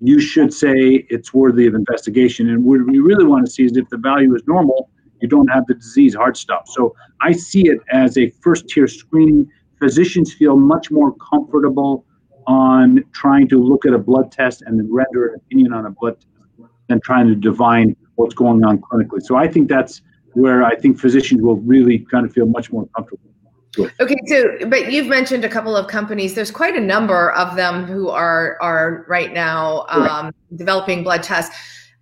you 0.00 0.20
should 0.20 0.52
say 0.54 1.06
it's 1.10 1.34
worthy 1.34 1.66
of 1.66 1.74
investigation. 1.74 2.48
And 2.48 2.64
what 2.64 2.80
we 2.86 3.00
really 3.00 3.24
want 3.24 3.44
to 3.44 3.50
see 3.50 3.64
is 3.64 3.76
if 3.76 3.88
the 3.90 3.98
value 3.98 4.34
is 4.34 4.42
normal, 4.46 4.90
you 5.20 5.28
don't 5.28 5.48
have 5.48 5.66
the 5.66 5.74
disease, 5.74 6.14
hard 6.14 6.36
stop. 6.36 6.66
So 6.68 6.94
I 7.20 7.32
see 7.32 7.68
it 7.68 7.78
as 7.92 8.16
a 8.16 8.30
first 8.40 8.68
tier 8.68 8.88
screening. 8.88 9.46
Physicians 9.78 10.32
feel 10.32 10.56
much 10.56 10.90
more 10.90 11.14
comfortable 11.16 12.06
on 12.46 13.04
trying 13.12 13.48
to 13.48 13.62
look 13.62 13.84
at 13.84 13.92
a 13.92 13.98
blood 13.98 14.32
test 14.32 14.62
and 14.62 14.78
then 14.78 14.88
render 14.90 15.28
an 15.28 15.34
opinion 15.36 15.72
on 15.74 15.86
a 15.86 15.90
blood 15.90 16.14
test 16.14 16.28
than 16.88 17.00
trying 17.02 17.28
to 17.28 17.34
divine 17.34 17.94
what's 18.14 18.34
going 18.34 18.64
on 18.64 18.78
clinically. 18.78 19.22
So 19.22 19.36
I 19.36 19.46
think 19.46 19.68
that's 19.68 20.00
where 20.34 20.64
I 20.64 20.76
think 20.76 20.98
physicians 20.98 21.42
will 21.42 21.56
really 21.56 21.98
kind 22.10 22.26
of 22.26 22.32
feel 22.32 22.46
much 22.46 22.72
more 22.72 22.86
comfortable. 22.96 23.30
Okay, 23.78 24.16
so 24.26 24.66
but 24.66 24.90
you've 24.90 25.06
mentioned 25.06 25.44
a 25.44 25.48
couple 25.48 25.76
of 25.76 25.86
companies. 25.86 26.34
There's 26.34 26.50
quite 26.50 26.74
a 26.74 26.80
number 26.80 27.30
of 27.32 27.54
them 27.56 27.84
who 27.84 28.08
are 28.08 28.58
are 28.60 29.04
right 29.08 29.32
now 29.32 29.86
um, 29.88 30.02
right. 30.02 30.34
developing 30.56 31.04
blood 31.04 31.22
tests. 31.22 31.56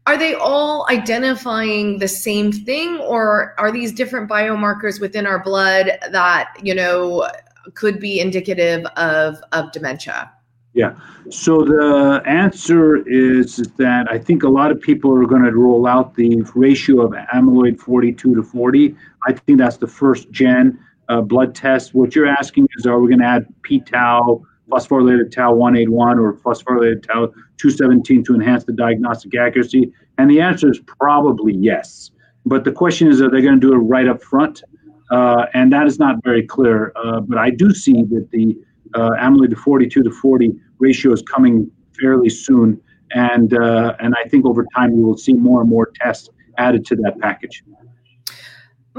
Are 0.07 0.17
they 0.17 0.35
all 0.35 0.87
identifying 0.89 1.99
the 1.99 2.09
same 2.09 2.53
thing, 2.53 2.97
or 3.01 3.55
are 3.59 3.71
these 3.71 3.93
different 3.93 4.31
biomarkers 4.31 4.99
within 4.99 5.27
our 5.27 5.43
blood 5.43 5.91
that 6.11 6.57
you 6.63 6.75
know 6.75 7.29
could 7.75 8.01
be 8.01 8.19
indicative 8.19 8.87
of 8.97 9.37
of 9.53 9.71
dementia? 9.73 10.33
Yeah. 10.79 10.95
So 11.29 11.65
the 11.65 12.23
answer 12.25 13.05
is 13.09 13.57
that 13.79 14.07
I 14.09 14.17
think 14.17 14.45
a 14.45 14.49
lot 14.49 14.71
of 14.71 14.81
people 14.81 15.13
are 15.13 15.27
going 15.27 15.43
to 15.43 15.51
roll 15.51 15.89
out 15.89 16.15
the 16.15 16.41
ratio 16.55 17.01
of 17.03 17.11
amyloid 17.35 17.81
42 17.81 18.37
to 18.37 18.43
40. 18.45 18.95
I 19.27 19.33
think 19.33 19.59
that's 19.59 19.79
the 19.79 19.89
first 19.89 20.31
gen 20.31 20.79
uh, 21.09 21.21
blood 21.21 21.57
test. 21.57 21.95
What 21.95 22.15
you're 22.15 22.29
asking 22.29 22.69
is, 22.79 22.87
are 22.87 23.01
we 23.01 23.09
going 23.09 23.19
to 23.19 23.27
add 23.27 23.53
p-tau, 23.63 24.47
phosphorylated 24.71 25.33
tau 25.33 25.53
181, 25.53 26.21
or 26.21 26.35
phosphorylated 26.35 27.05
tau 27.09 27.27
217 27.57 28.23
to 28.23 28.37
enhance 28.37 28.63
the 28.63 28.73
diagnostic 28.73 29.35
accuracy? 29.35 29.93
And 30.17 30.31
the 30.31 30.41
answer 30.41 30.71
is 30.71 30.79
probably 30.79 31.55
yes. 31.55 32.13
But 32.47 32.63
the 32.63 32.71
question 32.71 33.09
is, 33.09 33.21
are 33.21 33.29
they 33.29 33.43
going 33.43 33.61
to 33.61 33.61
do 33.61 33.75
it 33.75 33.79
right 33.79 34.07
up 34.07 34.23
front? 34.23 34.63
Uh, 35.11 35.47
and 35.55 35.73
that 35.73 35.89
is 35.89 35.99
not 35.99 36.23
very 36.23 36.47
clear. 36.47 36.93
Uh, 36.95 37.19
but 37.19 37.37
I 37.37 37.51
do 37.51 37.75
see 37.75 38.05
that 38.05 38.29
the 38.31 38.57
uh, 38.95 39.11
amyloid 39.21 39.57
42 39.57 40.03
to 40.03 40.11
40 40.11 40.55
ratio 40.79 41.13
is 41.13 41.23
coming 41.23 41.71
fairly 42.01 42.29
soon. 42.29 42.81
And, 43.13 43.55
uh, 43.55 43.95
and 44.01 44.15
I 44.15 44.29
think 44.29 44.45
over 44.45 44.67
time 44.75 44.97
we 44.97 45.03
will 45.03 45.17
see 45.17 45.33
more 45.33 45.61
and 45.61 45.71
more 45.71 45.91
tests 46.01 46.29
added 46.59 46.85
to 46.87 46.97
that 46.97 47.19
package. 47.21 47.63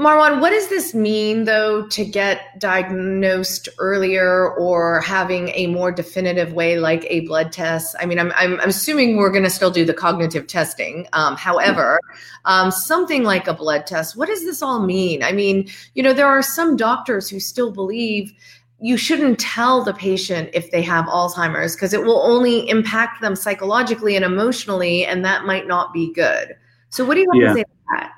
Marwan, 0.00 0.40
what 0.40 0.48
does 0.48 0.68
this 0.68 0.94
mean 0.94 1.44
though 1.44 1.86
to 1.88 2.06
get 2.06 2.58
diagnosed 2.58 3.68
earlier 3.78 4.54
or 4.54 5.02
having 5.02 5.50
a 5.50 5.66
more 5.66 5.92
definitive 5.92 6.54
way 6.54 6.78
like 6.78 7.04
a 7.10 7.20
blood 7.26 7.52
test? 7.52 7.94
I 8.00 8.06
mean, 8.06 8.18
I'm, 8.18 8.32
I'm, 8.34 8.58
assuming 8.60 9.18
we're 9.18 9.30
going 9.30 9.44
to 9.44 9.50
still 9.50 9.70
do 9.70 9.84
the 9.84 9.92
cognitive 9.92 10.46
testing. 10.46 11.06
Um, 11.12 11.36
however, 11.36 12.00
um, 12.46 12.70
something 12.70 13.24
like 13.24 13.46
a 13.46 13.52
blood 13.52 13.86
test, 13.86 14.16
what 14.16 14.28
does 14.28 14.42
this 14.42 14.62
all 14.62 14.80
mean? 14.80 15.22
I 15.22 15.32
mean, 15.32 15.68
you 15.94 16.02
know, 16.02 16.14
there 16.14 16.28
are 16.28 16.40
some 16.40 16.76
doctors 16.76 17.28
who 17.28 17.38
still 17.38 17.70
believe 17.70 18.32
you 18.80 18.96
shouldn't 18.96 19.38
tell 19.38 19.84
the 19.84 19.92
patient 19.92 20.50
if 20.54 20.70
they 20.70 20.82
have 20.82 21.04
Alzheimer's 21.04 21.76
because 21.76 21.92
it 21.92 22.02
will 22.02 22.22
only 22.22 22.68
impact 22.68 23.20
them 23.20 23.36
psychologically 23.36 24.16
and 24.16 24.24
emotionally, 24.24 25.04
and 25.04 25.24
that 25.24 25.44
might 25.44 25.66
not 25.66 25.92
be 25.92 26.12
good. 26.12 26.56
So, 26.88 27.04
what 27.04 27.14
do 27.14 27.20
you 27.20 27.30
have 27.32 27.42
yeah. 27.42 27.48
to 27.48 27.54
say 27.54 27.62
to 27.62 27.70
that? 27.92 28.12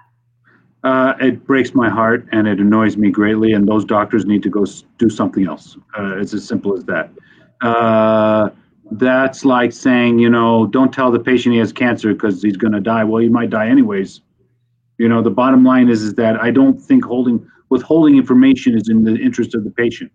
Uh, 0.85 1.15
it 1.21 1.47
breaks 1.47 1.75
my 1.75 1.89
heart 1.89 2.27
and 2.33 2.49
it 2.49 2.59
annoys 2.59 2.97
me 2.97 3.11
greatly, 3.11 3.53
and 3.53 3.67
those 3.67 3.85
doctors 3.85 4.25
need 4.25 4.43
to 4.45 4.51
go 4.51 4.65
do 4.99 5.11
something 5.11 5.47
else. 5.47 5.77
Uh, 5.99 6.19
it's 6.19 6.35
as 6.35 6.47
simple 6.47 6.77
as 6.77 6.85
that. 6.85 7.11
Uh, 7.61 8.51
that's 8.93 9.45
like 9.45 9.73
saying, 9.73 10.19
you 10.19 10.29
know, 10.29 10.67
don't 10.67 10.93
tell 10.93 11.11
the 11.11 11.21
patient 11.21 11.55
he 11.55 11.59
has 11.59 11.73
cancer 11.73 12.13
because 12.13 12.43
he's 12.43 12.57
going 12.57 12.73
to 12.73 12.81
die. 12.81 13.05
Well, 13.05 13.23
he 13.23 13.29
might 13.29 13.51
die 13.51 13.69
anyways. 13.69 14.21
You 14.99 15.09
know, 15.09 15.23
the 15.23 15.31
bottom 15.31 15.65
line 15.65 15.89
is, 15.89 16.03
is 16.03 16.15
that 16.15 16.37
I 16.41 16.51
don't 16.51 16.81
think 16.81 17.05
holding 17.05 17.49
withholding 17.71 18.17
information 18.17 18.77
is 18.77 18.89
in 18.89 19.03
the 19.03 19.17
interest 19.17 19.55
of 19.55 19.65
the 19.65 19.71
patient. 19.71 20.13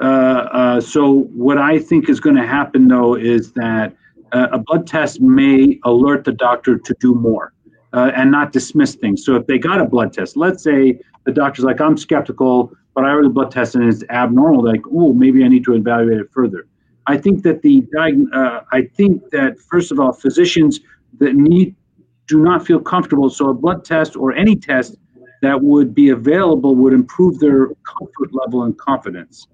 Uh, 0.00 0.04
uh, 0.04 0.80
so 0.80 1.20
what 1.34 1.58
I 1.58 1.78
think 1.78 2.08
is 2.08 2.20
going 2.20 2.36
to 2.36 2.46
happen 2.46 2.88
though 2.88 3.14
is 3.14 3.52
that 3.52 3.94
uh, 4.32 4.48
a 4.52 4.58
blood 4.58 4.86
test 4.86 5.20
may 5.20 5.78
alert 5.84 6.24
the 6.24 6.32
doctor 6.32 6.78
to 6.78 6.94
do 7.00 7.14
more 7.14 7.52
uh, 7.92 8.10
and 8.16 8.30
not 8.30 8.52
dismiss 8.52 8.96
things. 8.96 9.24
So 9.24 9.36
if 9.36 9.46
they 9.46 9.58
got 9.58 9.80
a 9.80 9.84
blood 9.84 10.12
test, 10.12 10.36
let's 10.36 10.62
say 10.62 10.98
the 11.24 11.32
doctor's 11.32 11.64
like, 11.64 11.80
I'm 11.80 11.96
skeptical, 11.96 12.72
but 12.94 13.04
I 13.04 13.10
already 13.10 13.28
blood 13.28 13.52
test 13.52 13.76
and 13.76 13.84
it's 13.84 14.02
abnormal. 14.10 14.64
Like, 14.64 14.82
oh, 14.92 15.12
maybe 15.12 15.44
I 15.44 15.48
need 15.48 15.64
to 15.64 15.74
evaluate 15.74 16.20
it 16.20 16.30
further. 16.32 16.66
I 17.06 17.18
think 17.18 17.42
that 17.42 17.62
the 17.62 17.86
I 18.72 18.82
think 18.96 19.30
that 19.30 19.58
first 19.58 19.92
of 19.92 20.00
all, 20.00 20.12
physicians 20.12 20.80
that 21.18 21.34
need 21.34 21.76
do 22.26 22.42
not 22.42 22.66
feel 22.66 22.80
comfortable. 22.80 23.28
So 23.28 23.50
a 23.50 23.54
blood 23.54 23.84
test 23.84 24.16
or 24.16 24.32
any 24.32 24.56
test 24.56 24.96
that 25.42 25.60
would 25.60 25.94
be 25.94 26.08
available 26.08 26.74
would 26.76 26.94
improve 26.94 27.38
their 27.38 27.66
comfort 27.84 28.32
level 28.32 28.62
and 28.62 28.76
confidence. 28.78 29.46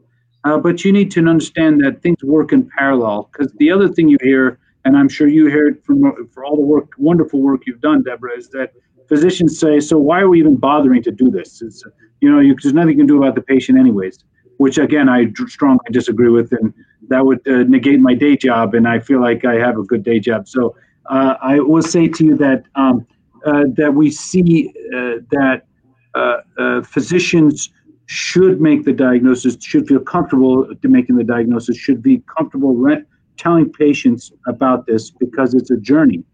Uh, 0.44 0.58
but 0.58 0.84
you 0.84 0.92
need 0.92 1.10
to 1.10 1.20
understand 1.26 1.82
that 1.84 2.02
things 2.02 2.16
work 2.22 2.52
in 2.52 2.68
parallel. 2.78 3.28
Because 3.32 3.52
the 3.58 3.70
other 3.70 3.88
thing 3.88 4.08
you 4.08 4.16
hear, 4.22 4.58
and 4.84 4.96
I'm 4.96 5.08
sure 5.08 5.28
you 5.28 5.46
hear 5.46 5.68
it 5.68 5.84
from 5.84 6.02
for 6.32 6.44
all 6.44 6.56
the 6.56 6.62
work, 6.62 6.92
wonderful 6.96 7.40
work 7.40 7.62
you've 7.66 7.80
done, 7.80 8.02
Deborah, 8.02 8.36
is 8.36 8.48
that 8.50 8.72
physicians 9.08 9.58
say, 9.58 9.80
"So 9.80 9.98
why 9.98 10.20
are 10.20 10.28
we 10.28 10.38
even 10.38 10.56
bothering 10.56 11.02
to 11.02 11.10
do 11.10 11.30
this?" 11.30 11.60
It's 11.60 11.84
you 12.20 12.30
know, 12.30 12.40
you, 12.40 12.54
there's 12.62 12.74
nothing 12.74 12.90
you 12.90 12.96
can 12.96 13.06
do 13.06 13.18
about 13.22 13.34
the 13.34 13.42
patient 13.42 13.78
anyways. 13.78 14.18
Which 14.56 14.78
again, 14.78 15.08
I 15.08 15.32
strongly 15.46 15.86
disagree 15.90 16.28
with, 16.28 16.52
and 16.52 16.72
that 17.08 17.24
would 17.24 17.46
uh, 17.48 17.64
negate 17.64 18.00
my 18.00 18.14
day 18.14 18.36
job. 18.36 18.74
And 18.74 18.86
I 18.86 18.98
feel 19.00 19.20
like 19.20 19.44
I 19.44 19.54
have 19.54 19.78
a 19.78 19.82
good 19.82 20.02
day 20.02 20.20
job. 20.20 20.48
So 20.48 20.74
uh, 21.06 21.34
I 21.42 21.60
will 21.60 21.82
say 21.82 22.08
to 22.08 22.24
you 22.24 22.36
that 22.36 22.64
um, 22.74 23.06
uh, 23.44 23.64
that 23.74 23.94
we 23.94 24.10
see 24.10 24.68
uh, 24.94 25.16
that 25.30 25.62
uh, 26.14 26.82
physicians 26.82 27.70
should 28.10 28.60
make 28.60 28.84
the 28.84 28.92
diagnosis, 28.92 29.56
should 29.62 29.86
feel 29.86 30.00
comfortable 30.00 30.66
to 30.74 30.88
making 30.88 31.14
the 31.14 31.22
diagnosis, 31.22 31.76
should 31.76 32.02
be 32.02 32.20
comfortable 32.36 32.74
re- 32.74 33.04
telling 33.36 33.70
patients 33.72 34.32
about 34.48 34.84
this 34.84 35.12
because 35.12 35.54
it's 35.54 35.70
a 35.70 35.76
journey. 35.76 36.24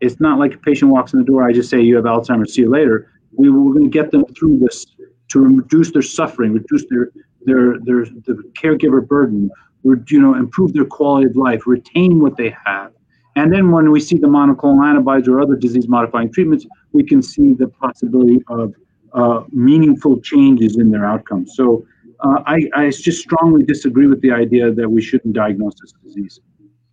It's 0.00 0.18
not 0.18 0.40
like 0.40 0.54
a 0.54 0.58
patient 0.58 0.90
walks 0.90 1.12
in 1.12 1.20
the 1.20 1.24
door, 1.24 1.48
I 1.48 1.52
just 1.52 1.70
say, 1.70 1.80
You 1.80 1.94
have 1.94 2.04
Alzheimer's, 2.04 2.54
see 2.54 2.62
you 2.62 2.68
later. 2.68 3.12
We, 3.30 3.48
we're 3.48 3.72
going 3.72 3.84
to 3.84 3.90
get 3.90 4.10
them 4.10 4.24
through 4.36 4.58
this 4.58 4.84
to 5.28 5.38
reduce 5.38 5.92
their 5.92 6.02
suffering, 6.02 6.52
reduce 6.52 6.84
their, 6.90 7.12
their, 7.42 7.78
their 7.78 8.06
the 8.06 8.42
caregiver 8.60 9.06
burden, 9.06 9.52
you 9.84 10.20
know, 10.20 10.34
improve 10.34 10.72
their 10.72 10.84
quality 10.84 11.26
of 11.28 11.36
life, 11.36 11.64
retain 11.64 12.18
what 12.18 12.36
they 12.38 12.52
have. 12.66 12.90
And 13.36 13.52
then 13.52 13.70
when 13.70 13.92
we 13.92 14.00
see 14.00 14.18
the 14.18 14.26
monoclonal 14.26 14.84
antibodies 14.84 15.28
or 15.28 15.40
other 15.40 15.54
disease 15.54 15.86
modifying 15.86 16.32
treatments, 16.32 16.66
we 16.90 17.04
can 17.04 17.22
see 17.22 17.54
the 17.54 17.68
possibility 17.68 18.40
of 18.48 18.74
uh, 19.12 19.44
meaningful 19.50 20.20
changes 20.20 20.76
in 20.78 20.90
their 20.90 21.04
outcomes. 21.04 21.56
So 21.56 21.86
uh, 22.20 22.42
I, 22.46 22.68
I 22.74 22.90
just 22.90 23.22
strongly 23.22 23.64
disagree 23.64 24.06
with 24.06 24.20
the 24.20 24.30
idea 24.30 24.70
that 24.72 24.88
we 24.88 25.00
shouldn't 25.02 25.34
diagnose 25.34 25.74
this 25.80 25.94
disease. 26.04 26.40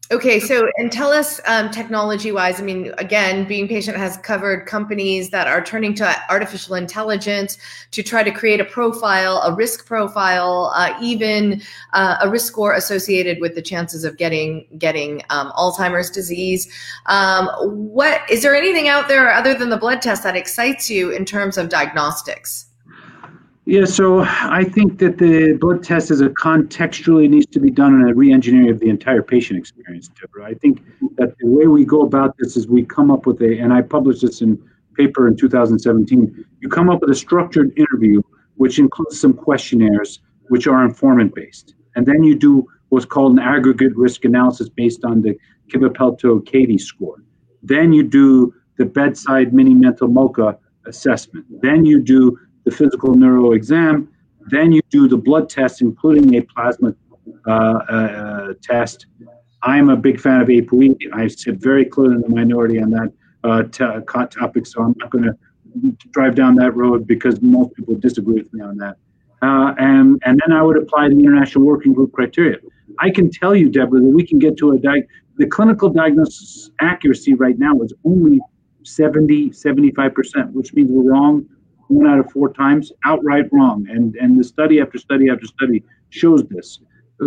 Okay, 0.10 0.40
so 0.40 0.72
and 0.78 0.90
tell 0.90 1.12
us 1.12 1.42
um, 1.46 1.70
technology 1.70 2.32
wise. 2.32 2.62
I 2.62 2.64
mean, 2.64 2.94
again, 2.98 3.46
Being 3.46 3.68
Patient 3.68 3.98
has 3.98 4.16
covered 4.16 4.66
companies 4.66 5.32
that 5.32 5.48
are 5.48 5.62
turning 5.62 5.94
to 5.96 6.16
artificial 6.30 6.76
intelligence 6.76 7.58
to 7.92 8.02
try 8.02 8.24
to 8.24 8.32
create 8.32 8.62
a 8.62 8.66
profile, 8.66 9.42
a 9.44 9.54
risk 9.54 9.86
profile, 9.86 10.72
uh, 10.74 10.98
even 11.02 11.62
uh, 11.92 12.20
a 12.22 12.30
risk 12.30 12.48
score 12.48 12.74
associated 12.74 13.42
with 13.42 13.54
the 13.54 13.62
chances 13.62 14.06
of 14.06 14.16
getting 14.16 14.66
getting 14.78 15.24
um, 15.30 15.52
Alzheimer's 15.58 16.10
disease. 16.10 16.72
Um, 17.08 17.50
what 17.68 18.22
is 18.30 18.44
there 18.44 18.56
anything 18.56 18.88
out 18.88 19.10
there 19.10 19.34
other 19.34 19.56
than 19.56 19.70
the 19.70 19.78
blood 19.78 20.02
test 20.02 20.24
that 20.24 20.38
excites 20.38 20.90
you 20.90 21.10
in 21.12 21.26
terms 21.26 21.58
of 21.58 21.68
diagnostics? 21.68 22.68
Yeah, 23.68 23.84
so 23.84 24.22
I 24.22 24.64
think 24.64 24.98
that 25.00 25.18
the 25.18 25.58
blood 25.60 25.84
test 25.84 26.10
as 26.10 26.22
a 26.22 26.30
contextually 26.30 27.30
needs 27.30 27.48
to 27.48 27.60
be 27.60 27.70
done 27.70 27.96
in 27.96 28.08
a 28.08 28.14
re-engineering 28.14 28.70
of 28.70 28.80
the 28.80 28.88
entire 28.88 29.22
patient 29.22 29.60
experience, 29.60 30.08
Deborah. 30.08 30.46
I 30.46 30.54
think 30.54 30.82
that 31.18 31.38
the 31.40 31.48
way 31.48 31.68
we 31.68 31.84
go 31.84 32.04
about 32.04 32.38
this 32.40 32.56
is 32.56 32.66
we 32.66 32.86
come 32.86 33.12
up 33.12 33.26
with 33.26 33.42
a, 33.42 33.60
and 33.60 33.74
I 33.74 33.82
published 33.82 34.22
this 34.22 34.42
in 34.42 34.58
paper 34.96 35.28
in 35.28 35.36
2017. 35.36 36.46
You 36.62 36.70
come 36.70 36.90
up 36.90 37.02
with 37.02 37.10
a 37.10 37.16
structured 37.16 37.78
interview, 37.78 38.22
which 38.56 38.80
includes 38.80 39.20
some 39.20 39.34
questionnaires, 39.34 40.22
which 40.48 40.66
are 40.66 40.86
informant 40.86 41.36
based, 41.36 41.76
and 41.98 42.06
then 42.06 42.24
you 42.24 42.36
do 42.36 42.66
what's 42.88 43.06
called 43.06 43.34
an 43.34 43.40
aggregate 43.40 43.94
risk 43.98 44.24
analysis 44.24 44.70
based 44.70 45.04
on 45.04 45.22
the 45.22 45.38
Kivipelto-CAIDE 45.74 46.80
score. 46.80 47.22
Then 47.64 47.92
you 47.92 48.04
do 48.04 48.54
the 48.78 48.86
bedside 48.86 49.54
mini 49.54 49.74
mental 49.74 50.08
MoCA 50.08 50.58
assessment. 50.86 51.46
Then 51.62 51.84
you 51.84 52.02
do 52.02 52.40
the 52.68 52.76
physical 52.76 53.16
neuro 53.16 53.54
exam. 53.54 54.10
Then 54.50 54.74
you 54.74 54.82
do 54.90 55.08
the 55.08 55.18
blood 55.18 55.50
test, 55.50 55.82
including 55.82 56.36
a 56.36 56.42
plasma 56.42 56.94
uh, 57.48 57.52
uh, 57.52 58.54
test. 58.62 59.06
I'm 59.64 59.90
a 59.90 59.96
big 59.96 60.20
fan 60.20 60.42
of 60.42 60.50
ApoE. 60.50 60.98
I 61.14 61.28
sit 61.28 61.56
very 61.56 61.86
clearly 61.86 62.16
in 62.16 62.22
the 62.22 62.30
minority 62.30 62.82
on 62.82 62.90
that 62.92 63.14
uh, 63.46 63.64
t- 63.64 64.40
topic, 64.40 64.68
so 64.68 64.84
I'm 64.84 64.96
not 64.98 65.10
going 65.10 65.24
to 65.24 65.34
drive 66.12 66.36
down 66.36 66.56
that 66.56 66.76
road 66.76 67.08
because 67.08 67.42
most 67.42 67.74
people 67.74 67.96
disagree 67.96 68.36
with 68.36 68.54
me 68.54 68.62
on 68.62 68.76
that. 68.78 68.98
Uh, 69.42 69.74
and 69.78 70.22
and 70.26 70.42
then 70.42 70.52
I 70.58 70.62
would 70.62 70.78
apply 70.78 71.08
the 71.10 71.20
international 71.20 71.64
working 71.64 71.94
group 71.94 72.12
criteria. 72.12 72.58
I 73.00 73.12
can 73.12 73.30
tell 73.32 73.56
you, 73.56 73.70
Deborah, 73.70 74.02
that 74.02 74.14
we 74.20 74.26
can 74.26 74.40
get 74.40 74.58
to 74.58 74.72
a 74.72 74.78
di- 74.78 75.08
the 75.38 75.48
clinical 75.48 75.90
diagnosis 75.90 76.72
accuracy 76.82 77.34
right 77.36 77.58
now 77.60 77.80
is 77.82 77.94
only 78.04 78.40
70, 78.84 79.52
75%, 79.52 80.52
which 80.54 80.74
means 80.74 80.92
we're 80.92 81.12
wrong 81.12 81.46
one 81.88 82.08
out 82.08 82.20
of 82.20 82.32
four 82.32 82.52
times 82.54 82.92
outright 83.06 83.46
wrong. 83.52 83.88
And, 83.90 84.16
and 84.16 84.40
the 84.40 84.44
study 84.44 84.80
after 84.80 84.98
study 84.98 85.30
after 85.30 85.46
study 85.46 85.84
shows 86.10 86.44
this. 86.48 86.80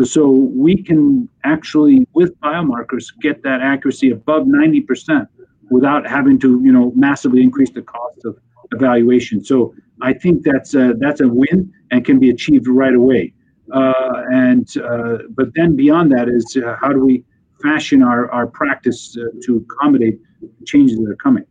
So 0.05 0.31
we 0.31 0.83
can 0.83 1.29
actually, 1.45 2.07
with 2.14 2.38
biomarkers, 2.40 3.07
get 3.21 3.43
that 3.43 3.61
accuracy 3.61 4.11
above 4.11 4.47
90% 4.47 5.26
without 5.71 6.07
having 6.07 6.38
to, 6.40 6.61
you 6.62 6.73
know, 6.73 6.93
massively 6.95 7.43
increase 7.43 7.71
the 7.71 7.83
cost 7.83 8.25
of 8.25 8.38
evaluation. 8.73 9.43
So 9.45 9.75
I 10.00 10.12
think 10.12 10.43
that's 10.45 10.75
a, 10.75 10.95
that's 10.99 11.21
a 11.21 11.29
win 11.29 11.73
and 11.90 12.05
can 12.05 12.21
be 12.21 12.31
achieved 12.31 12.69
right 12.69 12.95
away. 12.95 13.33
Uh, 13.73 14.25
and 14.33 14.69
uh, 14.79 15.19
but 15.31 15.49
then 15.55 15.76
beyond 15.76 16.11
that 16.12 16.29
is 16.29 16.57
uh, 16.57 16.76
how 16.81 16.93
do 16.93 17.05
we 17.05 17.25
fashion 17.62 18.02
our, 18.02 18.31
our 18.31 18.47
practice 18.47 19.17
uh, 19.17 19.26
to 19.45 19.64
accommodate 19.64 20.19
changes 20.67 20.99
that 20.99 21.11
are 21.11 21.17
coming? 21.17 21.45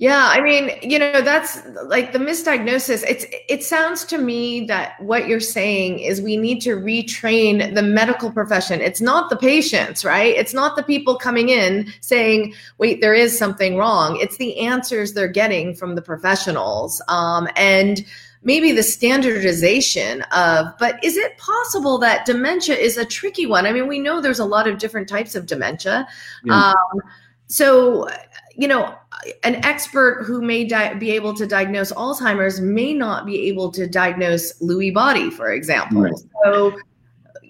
Yeah, 0.00 0.30
I 0.32 0.40
mean, 0.40 0.70
you 0.80 0.96
know, 0.96 1.20
that's 1.22 1.60
like 1.86 2.12
the 2.12 2.20
misdiagnosis. 2.20 3.02
It's 3.08 3.26
it 3.48 3.64
sounds 3.64 4.04
to 4.04 4.18
me 4.18 4.64
that 4.66 5.00
what 5.00 5.26
you're 5.26 5.40
saying 5.40 5.98
is 5.98 6.22
we 6.22 6.36
need 6.36 6.60
to 6.60 6.76
retrain 6.76 7.74
the 7.74 7.82
medical 7.82 8.30
profession. 8.30 8.80
It's 8.80 9.00
not 9.00 9.28
the 9.28 9.36
patients, 9.36 10.04
right? 10.04 10.36
It's 10.36 10.54
not 10.54 10.76
the 10.76 10.84
people 10.84 11.16
coming 11.16 11.48
in 11.48 11.92
saying, 12.00 12.54
"Wait, 12.78 13.00
there 13.00 13.12
is 13.12 13.36
something 13.36 13.76
wrong." 13.76 14.16
It's 14.20 14.36
the 14.36 14.60
answers 14.60 15.14
they're 15.14 15.26
getting 15.26 15.74
from 15.74 15.96
the 15.96 16.02
professionals, 16.02 17.02
um, 17.08 17.48
and 17.56 18.04
maybe 18.44 18.70
the 18.70 18.84
standardization 18.84 20.22
of. 20.30 20.78
But 20.78 21.02
is 21.02 21.16
it 21.16 21.36
possible 21.38 21.98
that 21.98 22.24
dementia 22.24 22.76
is 22.76 22.96
a 22.98 23.04
tricky 23.04 23.46
one? 23.46 23.66
I 23.66 23.72
mean, 23.72 23.88
we 23.88 23.98
know 23.98 24.20
there's 24.20 24.38
a 24.38 24.44
lot 24.44 24.68
of 24.68 24.78
different 24.78 25.08
types 25.08 25.34
of 25.34 25.46
dementia. 25.46 26.06
Yeah. 26.44 26.54
Um, 26.54 27.00
so 27.48 28.06
you 28.58 28.66
know, 28.66 28.92
an 29.42 29.56
expert 29.64 30.24
who 30.24 30.42
may 30.42 30.64
di- 30.64 30.94
be 30.94 31.10
able 31.10 31.34
to 31.34 31.46
diagnose 31.46 31.92
Alzheimer's 31.92 32.60
may 32.60 32.94
not 32.94 33.26
be 33.26 33.48
able 33.48 33.70
to 33.72 33.86
diagnose 33.86 34.58
Lewy 34.60 34.92
body, 34.92 35.30
for 35.30 35.52
example. 35.52 36.02
Right. 36.02 36.14
So, 36.44 36.76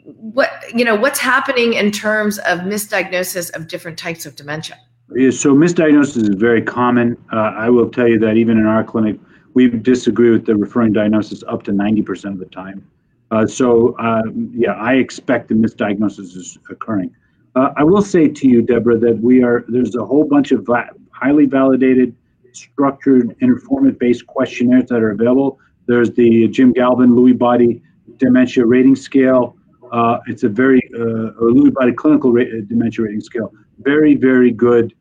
what 0.04 0.50
you 0.74 0.84
know, 0.84 0.94
what's 0.94 1.18
happening 1.18 1.74
in 1.74 1.90
terms 1.92 2.38
of 2.40 2.60
misdiagnosis 2.60 3.54
of 3.54 3.68
different 3.68 3.98
types 3.98 4.24
of 4.26 4.36
dementia? 4.36 4.78
So, 5.10 5.54
misdiagnosis 5.54 6.28
is 6.28 6.34
very 6.36 6.62
common. 6.62 7.16
Uh, 7.32 7.52
I 7.56 7.70
will 7.70 7.90
tell 7.90 8.08
you 8.08 8.18
that 8.20 8.36
even 8.36 8.58
in 8.58 8.66
our 8.66 8.84
clinic, 8.84 9.18
we 9.54 9.68
disagree 9.68 10.30
with 10.30 10.46
the 10.46 10.56
referring 10.56 10.92
diagnosis 10.92 11.42
up 11.48 11.62
to 11.64 11.72
90% 11.72 12.32
of 12.32 12.38
the 12.38 12.46
time. 12.46 12.86
Uh, 13.30 13.46
so, 13.46 13.94
uh, 13.98 14.22
yeah, 14.52 14.72
I 14.72 14.94
expect 14.94 15.48
the 15.48 15.54
misdiagnosis 15.54 16.36
is 16.36 16.58
occurring. 16.70 17.14
Uh, 17.54 17.72
I 17.76 17.84
will 17.84 18.02
say 18.02 18.28
to 18.28 18.48
you, 18.48 18.62
Deborah, 18.62 18.98
that 18.98 19.18
we 19.20 19.42
are 19.42 19.64
there's 19.68 19.94
a 19.96 20.04
whole 20.04 20.24
bunch 20.24 20.52
of 20.52 20.64
va- 20.64 20.90
highly 21.20 21.46
validated, 21.46 22.14
structured, 22.52 23.36
informant-based 23.40 24.26
questionnaires 24.26 24.86
that 24.90 25.00
are 25.02 25.10
available. 25.10 25.58
There's 25.86 26.10
the 26.12 26.48
Jim 26.48 26.72
Galvin 26.72 27.10
Lewy 27.10 27.36
Body 27.36 27.82
Dementia 28.18 28.64
Rating 28.64 28.96
Scale. 28.96 29.56
Uh, 29.90 30.18
it's 30.26 30.44
a 30.44 30.48
very 30.48 30.82
uh, 30.94 31.32
Lewy 31.56 31.72
Body 31.72 31.92
Clinical 31.92 32.32
Ra- 32.32 32.44
Dementia 32.66 33.04
Rating 33.04 33.20
Scale. 33.20 33.52
Very, 33.80 34.14
very 34.14 34.50
good 34.50 34.94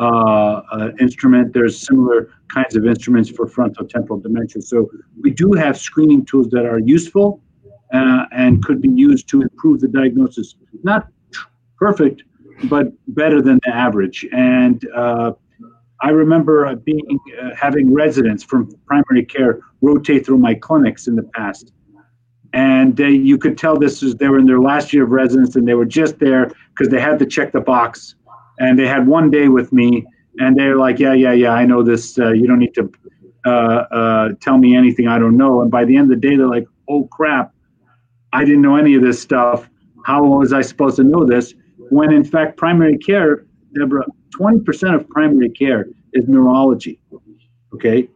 uh, 0.00 0.62
uh, 0.72 0.90
instrument. 1.00 1.52
There's 1.52 1.76
similar 1.86 2.30
kinds 2.52 2.74
of 2.76 2.86
instruments 2.86 3.28
for 3.30 3.46
frontotemporal 3.46 4.22
dementia. 4.22 4.62
So 4.62 4.90
we 5.20 5.30
do 5.30 5.52
have 5.52 5.78
screening 5.78 6.24
tools 6.24 6.48
that 6.50 6.64
are 6.64 6.78
useful 6.78 7.40
uh, 7.92 8.24
and 8.32 8.64
could 8.64 8.80
be 8.80 8.88
used 8.88 9.28
to 9.28 9.42
improve 9.42 9.80
the 9.80 9.88
diagnosis. 9.88 10.56
Not 10.82 11.08
perfect, 11.76 12.24
but 12.64 12.86
better 13.08 13.42
than 13.42 13.60
the 13.64 13.74
average. 13.74 14.26
And 14.32 14.76
uh, 14.94 15.32
I 16.02 16.10
remember 16.10 16.66
uh, 16.66 16.74
being 16.74 17.18
uh, 17.40 17.50
having 17.58 17.92
residents 17.92 18.42
from 18.42 18.70
primary 18.86 19.24
care 19.24 19.60
rotate 19.80 20.26
through 20.26 20.38
my 20.38 20.54
clinics 20.54 21.06
in 21.06 21.16
the 21.16 21.22
past, 21.34 21.72
and 22.52 22.98
you 22.98 23.38
could 23.38 23.56
tell 23.56 23.78
this 23.78 24.02
was 24.02 24.14
they 24.16 24.28
were 24.28 24.38
in 24.38 24.46
their 24.46 24.60
last 24.60 24.92
year 24.92 25.04
of 25.04 25.10
residence, 25.10 25.56
and 25.56 25.66
they 25.66 25.74
were 25.74 25.86
just 25.86 26.18
there 26.18 26.52
because 26.70 26.90
they 26.90 27.00
had 27.00 27.18
to 27.20 27.26
check 27.26 27.52
the 27.52 27.60
box, 27.60 28.16
and 28.58 28.78
they 28.78 28.86
had 28.86 29.06
one 29.06 29.30
day 29.30 29.48
with 29.48 29.72
me, 29.72 30.04
and 30.38 30.56
they're 30.56 30.76
like, 30.76 30.98
yeah, 30.98 31.14
yeah, 31.14 31.32
yeah, 31.32 31.52
I 31.52 31.64
know 31.64 31.82
this. 31.82 32.18
Uh, 32.18 32.32
you 32.32 32.46
don't 32.46 32.58
need 32.58 32.74
to 32.74 32.92
uh, 33.46 33.48
uh, 33.48 34.28
tell 34.40 34.58
me 34.58 34.76
anything 34.76 35.08
I 35.08 35.18
don't 35.18 35.36
know. 35.36 35.62
And 35.62 35.70
by 35.70 35.84
the 35.84 35.96
end 35.96 36.12
of 36.12 36.20
the 36.20 36.28
day, 36.28 36.36
they're 36.36 36.48
like, 36.48 36.66
oh 36.88 37.04
crap, 37.04 37.54
I 38.32 38.44
didn't 38.44 38.62
know 38.62 38.76
any 38.76 38.94
of 38.94 39.02
this 39.02 39.20
stuff. 39.20 39.68
How 40.04 40.24
was 40.24 40.52
I 40.52 40.62
supposed 40.62 40.96
to 40.96 41.04
know 41.04 41.24
this? 41.24 41.54
when 41.92 42.10
in 42.10 42.24
fact 42.24 42.56
primary 42.56 42.96
care, 42.96 43.44
Deborah, 43.74 44.06
20% 44.38 44.94
of 44.94 45.08
primary 45.08 45.50
care 45.50 45.86
is 46.12 46.28
neurology, 46.28 47.00
okay, 47.74 48.08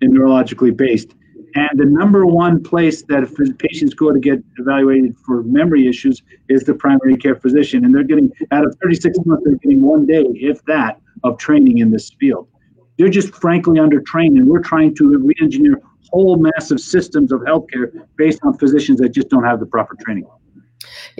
and 0.00 0.16
neurologically 0.16 0.76
based. 0.76 1.14
And 1.54 1.78
the 1.78 1.84
number 1.84 2.26
one 2.26 2.62
place 2.62 3.02
that 3.02 3.24
patients 3.58 3.94
go 3.94 4.12
to 4.12 4.20
get 4.20 4.38
evaluated 4.58 5.16
for 5.18 5.42
memory 5.42 5.88
issues 5.88 6.22
is 6.48 6.62
the 6.62 6.74
primary 6.74 7.16
care 7.16 7.34
physician. 7.34 7.84
And 7.84 7.94
they're 7.94 8.04
getting, 8.04 8.30
out 8.52 8.64
of 8.64 8.76
36 8.82 9.18
months, 9.26 9.42
they're 9.44 9.56
getting 9.56 9.80
one 9.80 10.06
day, 10.06 10.24
if 10.34 10.64
that, 10.66 11.00
of 11.24 11.38
training 11.38 11.78
in 11.78 11.90
this 11.90 12.10
field. 12.20 12.46
They're 12.98 13.08
just 13.08 13.34
frankly 13.34 13.80
undertrained, 13.80 14.38
and 14.38 14.46
we're 14.46 14.60
trying 14.60 14.94
to 14.96 15.18
re 15.18 15.34
engineer 15.40 15.80
whole 16.12 16.36
massive 16.36 16.80
systems 16.80 17.32
of 17.32 17.40
healthcare 17.40 18.06
based 18.16 18.40
on 18.42 18.58
physicians 18.58 19.00
that 19.00 19.10
just 19.10 19.28
don't 19.28 19.44
have 19.44 19.60
the 19.60 19.66
proper 19.66 19.96
training. 20.04 20.26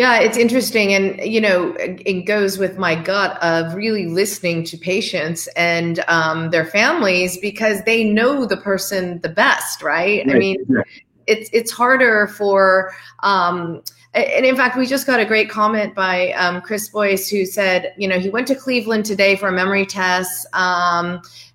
Yeah, 0.00 0.20
it's 0.20 0.38
interesting. 0.38 0.94
And, 0.94 1.20
you 1.20 1.42
know, 1.42 1.76
it 1.78 2.22
goes 2.22 2.56
with 2.56 2.78
my 2.78 2.94
gut 2.94 3.36
of 3.42 3.74
really 3.74 4.06
listening 4.06 4.64
to 4.64 4.78
patients 4.78 5.46
and 5.56 6.02
um, 6.08 6.48
their 6.48 6.64
families 6.64 7.36
because 7.36 7.82
they 7.82 8.02
know 8.02 8.46
the 8.46 8.56
person 8.56 9.20
the 9.20 9.28
best, 9.28 9.82
right? 9.82 10.24
right. 10.26 10.34
I 10.34 10.38
mean, 10.38 10.64
yeah. 10.70 10.80
it's, 11.26 11.50
it's 11.52 11.70
harder 11.70 12.28
for, 12.28 12.94
um, 13.22 13.82
and 14.14 14.46
in 14.46 14.56
fact, 14.56 14.78
we 14.78 14.86
just 14.86 15.06
got 15.06 15.20
a 15.20 15.26
great 15.26 15.50
comment 15.50 15.94
by 15.94 16.32
um, 16.32 16.62
Chris 16.62 16.88
Boyce 16.88 17.28
who 17.28 17.44
said, 17.44 17.92
you 17.98 18.08
know, 18.08 18.18
he 18.18 18.30
went 18.30 18.46
to 18.46 18.54
Cleveland 18.54 19.04
today 19.04 19.36
for 19.36 19.48
a 19.48 19.52
memory 19.52 19.84
test. 19.84 20.46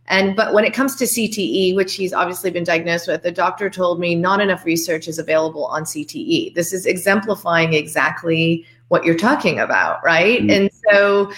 And 0.07 0.35
but 0.35 0.53
when 0.53 0.65
it 0.65 0.73
comes 0.73 0.95
to 0.97 1.05
CTE, 1.05 1.75
which 1.75 1.95
he's 1.95 2.13
obviously 2.13 2.51
been 2.51 2.63
diagnosed 2.63 3.07
with, 3.07 3.23
the 3.23 3.31
doctor 3.31 3.69
told 3.69 3.99
me 3.99 4.13
not 4.13 4.39
enough 4.39 4.63
research 4.63 5.07
is 5.07 5.17
available 5.17 5.65
on 5.65 5.83
CTE. 5.83 6.53
This 6.53 6.73
is 6.73 6.85
exemplifying 6.85 7.73
exactly 7.73 8.65
what 8.89 9.03
you're 9.03 9.17
talking 9.17 9.59
about, 9.59 10.03
right? 10.03 10.41
Mm-hmm. 10.41 10.49
And 10.51 10.69
so, 10.89 11.31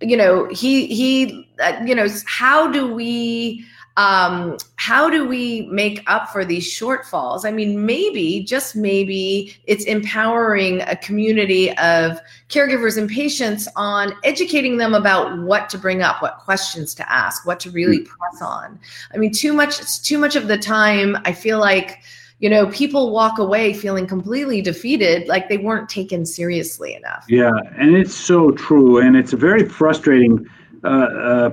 you 0.00 0.16
know, 0.16 0.46
he 0.46 0.86
he, 0.86 1.48
uh, 1.60 1.80
you 1.84 1.94
know, 1.94 2.08
how 2.26 2.70
do 2.70 2.92
we 2.92 3.64
um, 4.00 4.56
how 4.76 5.10
do 5.10 5.28
we 5.28 5.68
make 5.70 6.02
up 6.06 6.30
for 6.30 6.42
these 6.42 6.64
shortfalls? 6.64 7.44
I 7.44 7.50
mean, 7.50 7.84
maybe, 7.84 8.42
just 8.42 8.74
maybe, 8.74 9.54
it's 9.66 9.84
empowering 9.84 10.80
a 10.80 10.96
community 10.96 11.70
of 11.76 12.18
caregivers 12.48 12.96
and 12.96 13.10
patients 13.10 13.68
on 13.76 14.14
educating 14.24 14.78
them 14.78 14.94
about 14.94 15.38
what 15.40 15.68
to 15.68 15.76
bring 15.76 16.00
up, 16.00 16.22
what 16.22 16.38
questions 16.38 16.94
to 16.94 17.12
ask, 17.12 17.46
what 17.46 17.60
to 17.60 17.70
really 17.70 17.98
hmm. 17.98 18.04
press 18.04 18.40
on. 18.40 18.80
I 19.12 19.18
mean, 19.18 19.32
too 19.32 19.52
much, 19.52 20.02
too 20.02 20.16
much 20.16 20.34
of 20.34 20.48
the 20.48 20.56
time, 20.56 21.18
I 21.26 21.32
feel 21.32 21.58
like 21.58 21.98
you 22.38 22.48
know 22.48 22.68
people 22.68 23.12
walk 23.12 23.38
away 23.38 23.74
feeling 23.74 24.06
completely 24.06 24.62
defeated 24.62 25.28
like 25.28 25.50
they 25.50 25.58
weren't 25.58 25.90
taken 25.90 26.24
seriously 26.24 26.94
enough 26.94 27.26
yeah 27.28 27.50
and 27.76 27.94
it's 27.94 28.14
so 28.14 28.50
true 28.52 28.96
and 28.96 29.14
it's 29.14 29.34
a 29.34 29.36
very 29.36 29.68
frustrating 29.68 30.48
uh, 30.82 30.88
uh, 30.88 31.50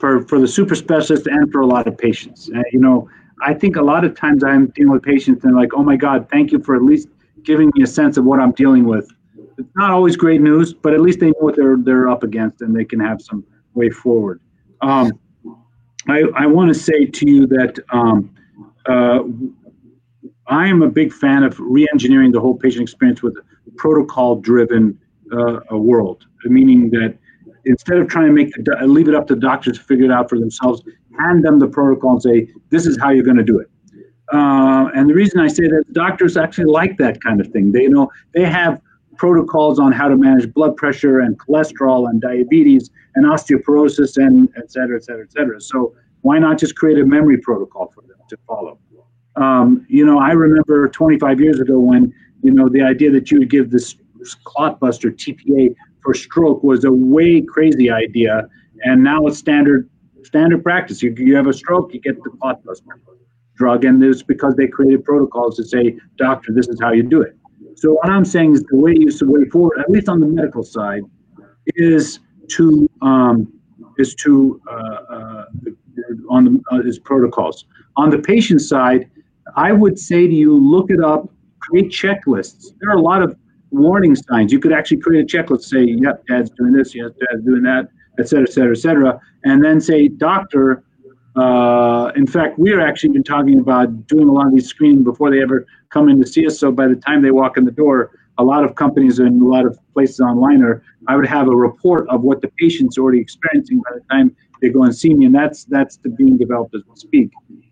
for, 0.00 0.22
for 0.22 0.40
the 0.40 0.48
super 0.48 0.74
specialist 0.74 1.26
and 1.26 1.52
for 1.52 1.60
a 1.60 1.66
lot 1.66 1.86
of 1.86 1.96
patients. 1.96 2.50
Uh, 2.54 2.62
you 2.72 2.80
know, 2.80 3.08
I 3.42 3.54
think 3.54 3.76
a 3.76 3.82
lot 3.82 4.04
of 4.04 4.16
times 4.16 4.42
I'm 4.42 4.68
dealing 4.68 4.92
with 4.92 5.02
patients 5.02 5.44
and 5.44 5.54
like, 5.54 5.74
oh 5.74 5.82
my 5.82 5.96
God, 5.96 6.28
thank 6.30 6.50
you 6.50 6.58
for 6.58 6.74
at 6.74 6.82
least 6.82 7.08
giving 7.44 7.70
me 7.74 7.84
a 7.84 7.86
sense 7.86 8.16
of 8.16 8.24
what 8.24 8.40
I'm 8.40 8.52
dealing 8.52 8.84
with. 8.84 9.08
It's 9.58 9.76
not 9.76 9.90
always 9.90 10.16
great 10.16 10.40
news, 10.40 10.72
but 10.72 10.94
at 10.94 11.00
least 11.00 11.20
they 11.20 11.28
know 11.28 11.40
what 11.40 11.54
they're 11.54 11.76
they're 11.76 12.08
up 12.08 12.22
against 12.22 12.62
and 12.62 12.74
they 12.74 12.84
can 12.84 12.98
have 12.98 13.20
some 13.20 13.44
way 13.74 13.90
forward. 13.90 14.40
Um, 14.80 15.12
I, 16.08 16.24
I 16.34 16.46
want 16.46 16.72
to 16.72 16.74
say 16.74 17.04
to 17.04 17.30
you 17.30 17.46
that 17.48 17.78
um, 17.90 18.34
uh, 18.86 19.20
I 20.46 20.66
am 20.66 20.82
a 20.82 20.88
big 20.88 21.12
fan 21.12 21.42
of 21.42 21.60
re-engineering 21.60 22.32
the 22.32 22.40
whole 22.40 22.56
patient 22.56 22.82
experience 22.82 23.22
with 23.22 23.36
a 23.36 23.70
protocol-driven 23.76 24.98
uh, 25.32 25.76
world, 25.76 26.24
meaning 26.44 26.90
that 26.90 27.16
instead 27.64 27.98
of 27.98 28.08
trying 28.08 28.26
to 28.26 28.32
make 28.32 28.52
the, 28.54 28.76
leave 28.86 29.08
it 29.08 29.14
up 29.14 29.26
to 29.28 29.36
doctors 29.36 29.78
to 29.78 29.84
figure 29.84 30.04
it 30.06 30.10
out 30.10 30.28
for 30.28 30.38
themselves, 30.38 30.82
hand 31.18 31.44
them 31.44 31.58
the 31.58 31.66
protocol 31.66 32.12
and 32.12 32.22
say, 32.22 32.48
this 32.70 32.86
is 32.86 32.98
how 32.98 33.10
you're 33.10 33.24
going 33.24 33.36
to 33.36 33.44
do 33.44 33.58
it. 33.58 33.68
Uh, 34.32 34.88
and 34.94 35.10
the 35.10 35.14
reason 35.14 35.40
I 35.40 35.48
say 35.48 35.64
that 35.64 35.84
doctors 35.92 36.36
actually 36.36 36.66
like 36.66 36.96
that 36.98 37.22
kind 37.22 37.40
of 37.40 37.48
thing. 37.48 37.72
They 37.72 37.88
know 37.88 38.10
they 38.32 38.44
have 38.44 38.80
protocols 39.16 39.78
on 39.78 39.92
how 39.92 40.08
to 40.08 40.16
manage 40.16 40.52
blood 40.54 40.76
pressure 40.76 41.20
and 41.20 41.38
cholesterol 41.38 42.08
and 42.08 42.20
diabetes 42.20 42.90
and 43.16 43.26
osteoporosis 43.26 44.16
and 44.16 44.48
et 44.56 44.70
cetera, 44.70 44.96
et 44.96 45.04
cetera, 45.04 45.24
et 45.24 45.32
cetera. 45.32 45.60
So 45.60 45.94
why 46.22 46.38
not 46.38 46.58
just 46.58 46.76
create 46.76 46.98
a 46.98 47.04
memory 47.04 47.38
protocol 47.38 47.92
for 47.94 48.02
them 48.02 48.18
to 48.28 48.36
follow? 48.46 48.78
Um, 49.36 49.84
you 49.88 50.06
know, 50.06 50.18
I 50.18 50.30
remember 50.30 50.88
25 50.88 51.40
years 51.40 51.60
ago 51.60 51.78
when 51.78 52.14
you 52.42 52.52
know 52.52 52.68
the 52.68 52.82
idea 52.82 53.10
that 53.10 53.30
you 53.30 53.40
would 53.40 53.50
give 53.50 53.70
this 53.70 53.96
clotbuster 54.46 55.10
TPA 55.10 55.74
for 56.02 56.14
stroke 56.14 56.62
was 56.62 56.84
a 56.84 56.92
way 56.92 57.40
crazy 57.40 57.90
idea, 57.90 58.48
and 58.82 59.02
now 59.02 59.26
it's 59.26 59.38
standard 59.38 59.88
standard 60.22 60.62
practice. 60.62 61.02
You, 61.02 61.14
you 61.16 61.34
have 61.36 61.46
a 61.46 61.52
stroke, 61.52 61.92
you 61.94 62.00
get 62.00 62.22
the 62.22 62.30
clotbuster 62.30 62.82
drug, 63.56 63.84
and 63.84 64.02
it's 64.02 64.22
because 64.22 64.54
they 64.56 64.66
created 64.66 65.04
protocols 65.04 65.56
to 65.56 65.64
say, 65.64 65.96
doctor, 66.16 66.52
this 66.52 66.68
is 66.68 66.78
how 66.80 66.92
you 66.92 67.02
do 67.02 67.20
it. 67.22 67.36
So 67.76 67.92
what 67.92 68.10
I'm 68.10 68.24
saying 68.24 68.54
is 68.54 68.62
the 68.64 68.76
way 68.76 68.94
you 68.96 69.10
the 69.10 69.26
way 69.26 69.44
forward, 69.46 69.80
at 69.80 69.90
least 69.90 70.08
on 70.08 70.20
the 70.20 70.26
medical 70.26 70.62
side, 70.62 71.02
is 71.76 72.20
to 72.48 72.88
um, 73.00 73.52
is 73.98 74.14
to 74.16 74.60
uh, 74.70 74.74
uh, 74.74 75.44
on 76.28 76.44
the 76.44 76.62
uh, 76.72 76.80
is 76.80 76.98
protocols. 76.98 77.64
On 77.96 78.10
the 78.10 78.18
patient 78.18 78.60
side, 78.60 79.10
I 79.56 79.72
would 79.72 79.98
say 79.98 80.26
to 80.26 80.32
you, 80.32 80.56
look 80.56 80.90
it 80.90 81.02
up, 81.02 81.28
create 81.60 81.90
checklists. 81.90 82.66
There 82.80 82.90
are 82.90 82.96
a 82.96 83.02
lot 83.02 83.22
of 83.22 83.36
warning 83.70 84.14
signs. 84.14 84.52
You 84.52 84.58
could 84.58 84.72
actually 84.72 84.98
create 84.98 85.22
a 85.22 85.36
checklist, 85.36 85.62
say, 85.62 85.84
yep, 85.84 86.26
dad's 86.26 86.50
doing 86.50 86.72
this, 86.72 86.94
yes, 86.94 87.10
dad's 87.20 87.44
doing 87.44 87.62
that, 87.62 87.88
et 88.18 88.28
cetera, 88.28 88.46
et 88.48 88.52
cetera, 88.52 88.72
et 88.72 88.80
cetera. 88.80 89.20
And 89.44 89.62
then 89.64 89.80
say, 89.80 90.08
doctor, 90.08 90.82
uh, 91.36 92.10
in 92.16 92.26
fact, 92.26 92.58
we 92.58 92.72
are 92.72 92.80
actually 92.80 93.10
been 93.10 93.22
talking 93.22 93.60
about 93.60 94.06
doing 94.06 94.28
a 94.28 94.32
lot 94.32 94.46
of 94.46 94.52
these 94.52 94.68
screening 94.68 95.04
before 95.04 95.30
they 95.30 95.40
ever 95.40 95.66
come 95.90 96.08
in 96.08 96.20
to 96.20 96.26
see 96.26 96.46
us. 96.46 96.58
So 96.58 96.72
by 96.72 96.88
the 96.88 96.96
time 96.96 97.22
they 97.22 97.30
walk 97.30 97.56
in 97.56 97.64
the 97.64 97.70
door, 97.70 98.10
a 98.38 98.44
lot 98.44 98.64
of 98.64 98.74
companies 98.74 99.18
and 99.18 99.40
a 99.40 99.46
lot 99.46 99.66
of 99.66 99.78
places 99.94 100.20
online 100.20 100.62
are, 100.62 100.82
I 101.08 101.16
would 101.16 101.26
have 101.26 101.46
a 101.48 101.54
report 101.54 102.08
of 102.08 102.22
what 102.22 102.40
the 102.40 102.48
patient's 102.58 102.98
already 102.98 103.20
experiencing 103.20 103.78
by 103.78 103.96
the 103.96 104.04
time 104.10 104.34
they 104.60 104.70
go 104.70 104.82
and 104.82 104.94
see 104.94 105.14
me. 105.14 105.26
And 105.26 105.34
that's, 105.34 105.64
that's 105.64 105.98
being 105.98 106.36
developed 106.36 106.74
as 106.74 106.82
we 106.88 106.96
speak 106.96 107.30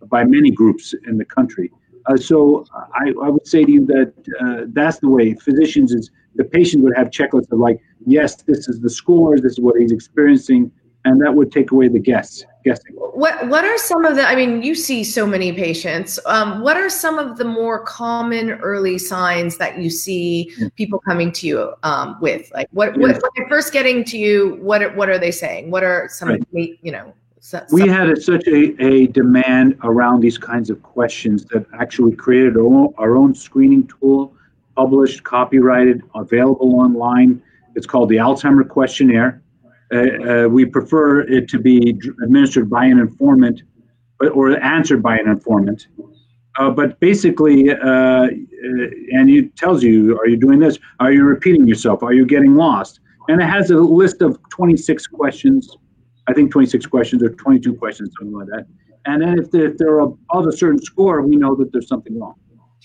by 0.08 0.24
many 0.24 0.50
groups 0.50 0.94
in 1.06 1.18
the 1.18 1.24
country. 1.24 1.72
Uh, 2.08 2.16
so 2.16 2.64
I, 2.72 3.12
I, 3.22 3.28
would 3.28 3.46
say 3.46 3.64
to 3.64 3.70
you 3.70 3.84
that 3.86 4.12
uh, 4.40 4.64
that's 4.68 4.98
the 4.98 5.10
way 5.10 5.34
physicians 5.34 5.92
is 5.92 6.10
the 6.36 6.44
patient 6.44 6.82
would 6.84 6.96
have 6.96 7.10
checklists 7.10 7.52
of 7.52 7.58
like, 7.58 7.80
yes, 8.06 8.36
this 8.42 8.68
is 8.68 8.80
the 8.80 8.88
scores, 8.88 9.42
this 9.42 9.52
is 9.52 9.60
what 9.60 9.78
he's 9.78 9.92
experiencing, 9.92 10.72
and 11.04 11.20
that 11.20 11.34
would 11.34 11.52
take 11.52 11.70
away 11.70 11.88
the 11.88 11.98
guess 11.98 12.44
guessing. 12.64 12.94
What 12.94 13.48
What 13.48 13.64
are 13.64 13.76
some 13.78 14.04
of 14.04 14.16
the? 14.16 14.26
I 14.26 14.34
mean, 14.34 14.62
you 14.62 14.74
see 14.74 15.04
so 15.04 15.26
many 15.26 15.52
patients. 15.52 16.18
Um, 16.26 16.62
what 16.62 16.76
are 16.76 16.88
some 16.88 17.18
of 17.18 17.36
the 17.36 17.44
more 17.44 17.84
common 17.84 18.52
early 18.52 18.98
signs 18.98 19.58
that 19.58 19.78
you 19.78 19.90
see 19.90 20.52
people 20.76 20.98
coming 21.00 21.32
to 21.32 21.46
you 21.46 21.74
um, 21.82 22.16
with? 22.20 22.50
Like, 22.54 22.68
what, 22.72 22.96
what 22.96 23.12
when 23.12 23.20
they're 23.36 23.48
first 23.48 23.72
getting 23.72 24.04
to 24.04 24.18
you? 24.18 24.58
What 24.60 24.94
What 24.96 25.08
are 25.08 25.18
they 25.18 25.30
saying? 25.30 25.70
What 25.70 25.82
are 25.82 26.08
some? 26.10 26.28
Right. 26.28 26.78
You 26.82 26.92
know. 26.92 27.14
So, 27.48 27.64
we 27.72 27.88
had 27.88 28.10
a, 28.10 28.20
such 28.20 28.46
a, 28.46 28.60
a 28.84 29.06
demand 29.06 29.78
around 29.82 30.20
these 30.20 30.36
kinds 30.36 30.68
of 30.68 30.82
questions 30.82 31.46
that 31.46 31.64
actually 31.80 32.14
created 32.14 32.58
our 32.58 32.66
own, 32.66 32.94
our 32.98 33.16
own 33.16 33.34
screening 33.34 33.86
tool, 33.86 34.34
published, 34.76 35.24
copyrighted, 35.24 36.02
available 36.14 36.78
online. 36.78 37.42
It's 37.74 37.86
called 37.86 38.10
the 38.10 38.16
Alzheimer 38.16 38.68
Questionnaire 38.68 39.42
uh, 39.92 39.96
uh, 39.96 40.48
we 40.48 40.66
prefer 40.66 41.20
it 41.22 41.48
to 41.48 41.58
be 41.58 41.98
administered 42.22 42.68
by 42.68 42.84
an 42.84 42.98
informant 42.98 43.62
or 44.34 44.60
answered 44.62 45.02
by 45.02 45.16
an 45.16 45.28
informant. 45.28 45.86
Uh, 46.58 46.70
but 46.70 46.98
basically, 47.00 47.70
uh, 47.70 47.76
uh, 47.76 48.26
and 49.12 49.30
it 49.30 49.56
tells 49.56 49.82
you, 49.82 50.18
are 50.18 50.26
you 50.26 50.36
doing 50.36 50.58
this? 50.58 50.78
Are 51.00 51.12
you 51.12 51.24
repeating 51.24 51.66
yourself? 51.66 52.02
Are 52.02 52.12
you 52.12 52.26
getting 52.26 52.56
lost? 52.56 53.00
And 53.28 53.40
it 53.40 53.46
has 53.46 53.70
a 53.70 53.76
list 53.76 54.20
of 54.20 54.38
26 54.50 55.06
questions, 55.06 55.76
I 56.28 56.34
think 56.34 56.52
26 56.52 56.86
questions 56.86 57.22
or 57.22 57.30
22 57.30 57.74
questions, 57.74 58.10
something 58.18 58.36
like 58.36 58.48
that. 58.48 58.66
And 59.06 59.22
then 59.22 59.38
if, 59.38 59.46
if 59.54 59.78
they're 59.78 60.00
above 60.00 60.46
a 60.46 60.52
certain 60.52 60.80
score, 60.80 61.22
we 61.22 61.36
know 61.36 61.54
that 61.56 61.72
there's 61.72 61.88
something 61.88 62.18
wrong. 62.20 62.34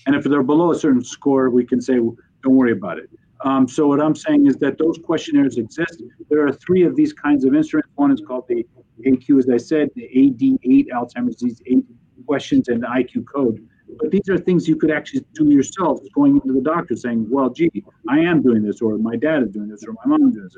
And 0.06 0.16
if 0.16 0.24
they're 0.24 0.42
below 0.42 0.72
a 0.72 0.74
certain 0.74 1.04
score, 1.04 1.50
we 1.50 1.64
can 1.64 1.80
say, 1.80 1.94
don't 1.94 2.56
worry 2.56 2.72
about 2.72 2.98
it. 2.98 3.10
Um, 3.44 3.68
so 3.68 3.86
what 3.88 4.00
I'm 4.00 4.14
saying 4.14 4.46
is 4.46 4.56
that 4.56 4.78
those 4.78 4.98
questionnaires 5.04 5.58
exist. 5.58 6.02
There 6.30 6.46
are 6.46 6.52
three 6.52 6.82
of 6.84 6.96
these 6.96 7.12
kinds 7.12 7.44
of 7.44 7.54
instruments. 7.54 7.90
One 7.96 8.10
is 8.10 8.22
called 8.26 8.44
the 8.48 8.66
AQ, 9.06 9.38
as 9.38 9.50
I 9.50 9.58
said, 9.58 9.90
the 9.94 10.08
AD8 10.16 10.88
Alzheimer's 10.88 11.36
disease 11.36 11.60
eight 11.66 11.84
questions 12.26 12.68
and 12.68 12.82
the 12.82 12.86
IQ 12.86 13.24
code. 13.32 13.66
But 13.98 14.10
these 14.10 14.28
are 14.30 14.38
things 14.38 14.66
you 14.66 14.76
could 14.76 14.90
actually 14.90 15.24
do 15.34 15.50
yourself, 15.50 16.00
going 16.14 16.36
into 16.36 16.54
the 16.54 16.62
doctor 16.62 16.96
saying, 16.96 17.26
"Well, 17.28 17.50
gee, 17.50 17.70
I 18.08 18.18
am 18.20 18.40
doing 18.40 18.62
this, 18.62 18.80
or 18.80 18.96
my 18.96 19.16
dad 19.16 19.42
is 19.42 19.50
doing 19.50 19.68
this, 19.68 19.84
or 19.86 19.92
my 19.92 20.06
mom 20.06 20.28
is 20.28 20.34
doing 20.34 20.44
this," 20.44 20.56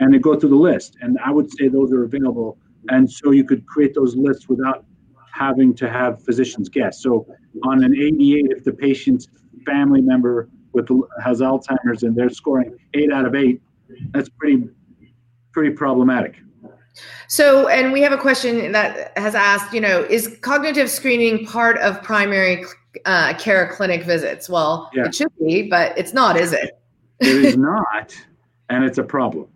and 0.00 0.12
they 0.12 0.18
go 0.18 0.38
through 0.38 0.50
the 0.50 0.56
list. 0.56 0.96
And 1.00 1.18
I 1.24 1.30
would 1.30 1.50
say 1.52 1.68
those 1.68 1.92
are 1.92 2.04
available, 2.04 2.58
and 2.88 3.10
so 3.10 3.30
you 3.30 3.44
could 3.44 3.66
create 3.66 3.94
those 3.94 4.16
lists 4.16 4.48
without 4.48 4.84
having 5.32 5.74
to 5.74 5.88
have 5.88 6.22
physicians 6.24 6.68
guess. 6.68 7.02
So 7.02 7.26
on 7.64 7.84
an 7.84 7.92
AD8, 7.92 8.52
if 8.56 8.64
the 8.64 8.72
patient's 8.72 9.28
family 9.66 10.00
member 10.00 10.48
with 10.72 10.88
has 11.22 11.40
Alzheimer's 11.40 12.02
and 12.02 12.14
they're 12.16 12.30
scoring 12.30 12.76
eight 12.94 13.12
out 13.12 13.26
of 13.26 13.34
eight, 13.34 13.60
that's 14.12 14.28
pretty 14.28 14.68
pretty 15.52 15.74
problematic. 15.74 16.36
So, 17.28 17.68
and 17.68 17.92
we 17.92 18.00
have 18.02 18.12
a 18.12 18.18
question 18.18 18.72
that 18.72 19.16
has 19.16 19.34
asked, 19.34 19.72
you 19.72 19.80
know, 19.80 20.02
is 20.02 20.36
cognitive 20.40 20.90
screening 20.90 21.46
part 21.46 21.78
of 21.78 22.02
primary 22.02 22.64
uh, 23.04 23.34
care 23.34 23.68
clinic 23.68 24.04
visits? 24.04 24.48
Well, 24.48 24.90
yeah. 24.94 25.06
it 25.06 25.14
should 25.14 25.32
be, 25.38 25.68
but 25.68 25.96
it's 25.96 26.12
not, 26.12 26.36
is 26.36 26.52
it? 26.52 26.80
it 27.20 27.44
is 27.44 27.56
not, 27.56 28.16
and 28.68 28.84
it's 28.84 28.98
a 28.98 29.02
problem. 29.02 29.48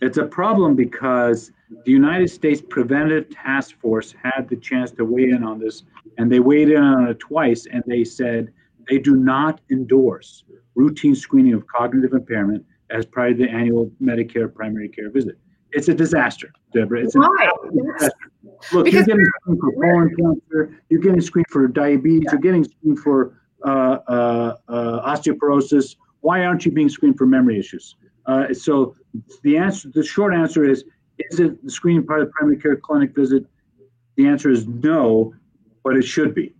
It's 0.00 0.18
a 0.18 0.26
problem 0.26 0.76
because 0.76 1.52
the 1.84 1.90
United 1.90 2.28
States 2.28 2.62
Preventive 2.68 3.30
Task 3.30 3.76
Force 3.80 4.14
had 4.22 4.48
the 4.48 4.56
chance 4.56 4.90
to 4.92 5.04
weigh 5.04 5.30
in 5.30 5.42
on 5.42 5.58
this, 5.58 5.84
and 6.18 6.30
they 6.30 6.40
weighed 6.40 6.68
in 6.68 6.82
on 6.82 7.08
it 7.08 7.18
twice, 7.18 7.66
and 7.72 7.82
they 7.86 8.04
said 8.04 8.52
they 8.88 8.98
do 8.98 9.16
not 9.16 9.60
endorse 9.70 10.44
routine 10.74 11.14
screening 11.14 11.54
of 11.54 11.66
cognitive 11.66 12.12
impairment 12.12 12.64
as 12.90 13.06
part 13.06 13.32
of 13.32 13.38
the 13.38 13.48
annual 13.48 13.90
Medicare 14.00 14.52
primary 14.52 14.88
care 14.88 15.10
visit. 15.10 15.38
It's 15.72 15.88
a 15.88 15.94
disaster, 15.94 16.52
Deborah. 16.72 17.02
It's 17.02 17.16
Why? 17.16 17.50
disaster. 17.74 18.30
Look, 18.72 18.84
because 18.84 19.06
you're 19.06 19.16
getting 19.16 19.26
screened 19.40 19.60
for 19.60 19.72
colon 19.72 20.16
cancer, 20.16 20.80
you're 20.88 21.00
getting 21.00 21.20
screened 21.20 21.46
for 21.50 21.66
diabetes, 21.66 22.22
yeah. 22.24 22.32
you're 22.32 22.40
getting 22.40 22.64
screened 22.64 22.98
for 23.00 23.40
uh, 23.64 23.98
uh, 24.06 24.56
uh, 24.68 25.16
osteoporosis. 25.16 25.96
Why 26.20 26.44
aren't 26.44 26.64
you 26.64 26.72
being 26.72 26.88
screened 26.88 27.18
for 27.18 27.26
memory 27.26 27.58
issues? 27.58 27.96
Uh, 28.26 28.52
so 28.52 28.94
the 29.42 29.56
answer, 29.56 29.88
the 29.94 30.04
short 30.04 30.34
answer 30.34 30.64
is, 30.64 30.84
is 31.18 31.40
it 31.40 31.62
the 31.64 31.70
screening 31.70 32.04
part 32.06 32.20
of 32.20 32.26
the 32.26 32.32
primary 32.32 32.58
care 32.58 32.76
clinic 32.76 33.14
visit? 33.14 33.44
The 34.16 34.26
answer 34.26 34.50
is 34.50 34.66
no, 34.66 35.34
but 35.84 35.96
it 35.96 36.02
should 36.02 36.34
be. 36.34 36.52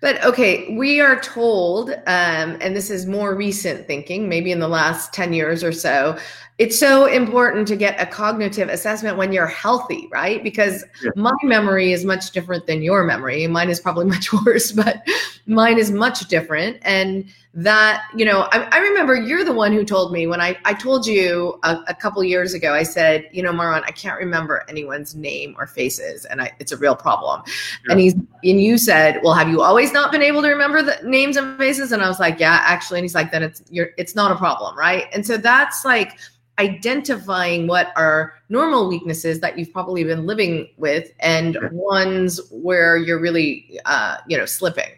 But 0.00 0.22
okay, 0.24 0.74
we 0.76 1.00
are 1.00 1.20
told, 1.20 1.90
um, 1.90 2.56
and 2.60 2.74
this 2.74 2.90
is 2.90 3.06
more 3.06 3.34
recent 3.34 3.86
thinking, 3.86 4.28
maybe 4.28 4.50
in 4.50 4.60
the 4.60 4.68
last 4.68 5.12
10 5.12 5.32
years 5.32 5.62
or 5.62 5.72
so, 5.72 6.16
it's 6.58 6.78
so 6.78 7.06
important 7.06 7.68
to 7.68 7.76
get 7.76 8.00
a 8.00 8.06
cognitive 8.06 8.68
assessment 8.68 9.16
when 9.16 9.32
you're 9.32 9.46
healthy, 9.46 10.08
right? 10.10 10.42
Because 10.42 10.84
yeah. 11.02 11.10
my 11.14 11.34
memory 11.44 11.92
is 11.92 12.04
much 12.04 12.32
different 12.32 12.66
than 12.66 12.82
your 12.82 13.04
memory. 13.04 13.46
Mine 13.46 13.70
is 13.70 13.78
probably 13.78 14.06
much 14.16 14.32
worse, 14.32 14.72
but 14.72 15.06
mine 15.46 15.78
is 15.78 15.90
much 15.90 16.26
different. 16.28 16.78
And 16.82 17.26
that, 17.54 18.04
you 18.14 18.24
know, 18.24 18.42
I, 18.52 18.68
I 18.70 18.78
remember 18.78 19.14
you're 19.14 19.44
the 19.44 19.52
one 19.52 19.72
who 19.72 19.84
told 19.84 20.12
me 20.12 20.26
when 20.26 20.40
I, 20.40 20.56
I 20.64 20.74
told 20.74 21.06
you 21.06 21.58
a, 21.62 21.78
a 21.88 21.94
couple 21.94 22.22
years 22.22 22.54
ago, 22.54 22.74
I 22.74 22.82
said, 22.82 23.28
you 23.32 23.42
know, 23.42 23.52
Marwan 23.52 23.82
I 23.84 23.90
can't 23.90 24.18
remember 24.18 24.64
anyone's 24.68 25.14
name 25.14 25.56
or 25.58 25.66
faces, 25.66 26.24
and 26.26 26.42
I, 26.42 26.52
it's 26.60 26.72
a 26.72 26.76
real 26.76 26.94
problem. 26.94 27.42
Yeah. 27.46 27.92
And 27.92 28.00
he's, 28.00 28.14
and 28.14 28.28
you 28.42 28.78
said, 28.78 29.20
well, 29.22 29.34
have 29.34 29.48
you 29.48 29.62
always 29.62 29.92
not 29.92 30.12
been 30.12 30.22
able 30.22 30.42
to 30.42 30.48
remember 30.48 30.82
the 30.82 30.98
names 31.02 31.36
and 31.36 31.58
faces? 31.58 31.92
And 31.92 32.02
I 32.02 32.08
was 32.08 32.20
like, 32.20 32.38
yeah, 32.38 32.60
actually. 32.62 33.00
And 33.00 33.04
he's 33.04 33.14
like, 33.14 33.32
then 33.32 33.42
it's, 33.42 33.62
you're, 33.70 33.90
it's 33.96 34.14
not 34.14 34.30
a 34.30 34.36
problem, 34.36 34.76
right? 34.78 35.06
And 35.12 35.26
so 35.26 35.36
that's 35.36 35.84
like, 35.84 36.18
identifying 36.58 37.66
what 37.66 37.92
are 37.96 38.34
normal 38.48 38.88
weaknesses 38.88 39.40
that 39.40 39.58
you've 39.58 39.72
probably 39.72 40.02
been 40.04 40.26
living 40.26 40.68
with 40.76 41.12
and 41.20 41.56
ones 41.70 42.40
where 42.50 42.96
you're 42.96 43.20
really 43.20 43.78
uh, 43.84 44.16
you 44.26 44.36
know 44.36 44.44
slipping 44.44 44.90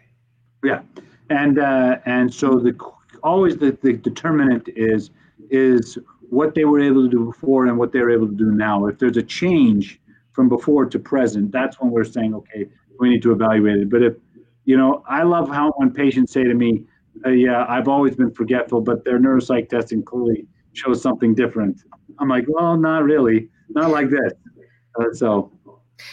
yeah 0.63 0.81
and 1.31 1.59
uh, 1.59 1.97
and 2.05 2.33
so 2.33 2.59
the 2.59 2.73
always 3.23 3.57
the, 3.57 3.77
the 3.81 3.93
determinant 3.93 4.69
is 4.75 5.11
is 5.49 5.97
what 6.29 6.55
they 6.55 6.65
were 6.65 6.79
able 6.79 7.03
to 7.03 7.09
do 7.09 7.25
before 7.25 7.65
and 7.67 7.77
what 7.77 7.91
they're 7.91 8.09
able 8.09 8.27
to 8.27 8.35
do 8.35 8.51
now 8.51 8.85
if 8.85 8.97
there's 8.99 9.17
a 9.17 9.23
change 9.23 9.99
from 10.33 10.47
before 10.47 10.85
to 10.85 10.97
present 10.97 11.51
that's 11.51 11.79
when 11.79 11.91
we're 11.91 12.03
saying 12.03 12.33
okay 12.33 12.67
we 12.99 13.09
need 13.09 13.21
to 13.21 13.31
evaluate 13.31 13.77
it 13.77 13.89
but 13.89 14.01
if 14.01 14.13
you 14.65 14.77
know 14.77 15.03
i 15.07 15.23
love 15.23 15.49
how 15.49 15.71
when 15.75 15.91
patients 15.91 16.31
say 16.31 16.43
to 16.43 16.53
me 16.53 16.83
uh, 17.25 17.29
yeah 17.29 17.65
i've 17.67 17.89
always 17.89 18.15
been 18.15 18.31
forgetful 18.31 18.79
but 18.79 19.03
their 19.03 19.19
neuropsych 19.19 19.67
testing 19.67 20.01
clearly 20.01 20.47
shows 20.73 21.01
something 21.01 21.35
different. 21.35 21.81
I'm 22.19 22.29
like, 22.29 22.45
well, 22.47 22.77
not 22.77 23.03
really, 23.03 23.49
not 23.69 23.91
like 23.91 24.09
this. 24.09 24.33
Uh, 24.99 25.13
so. 25.13 25.51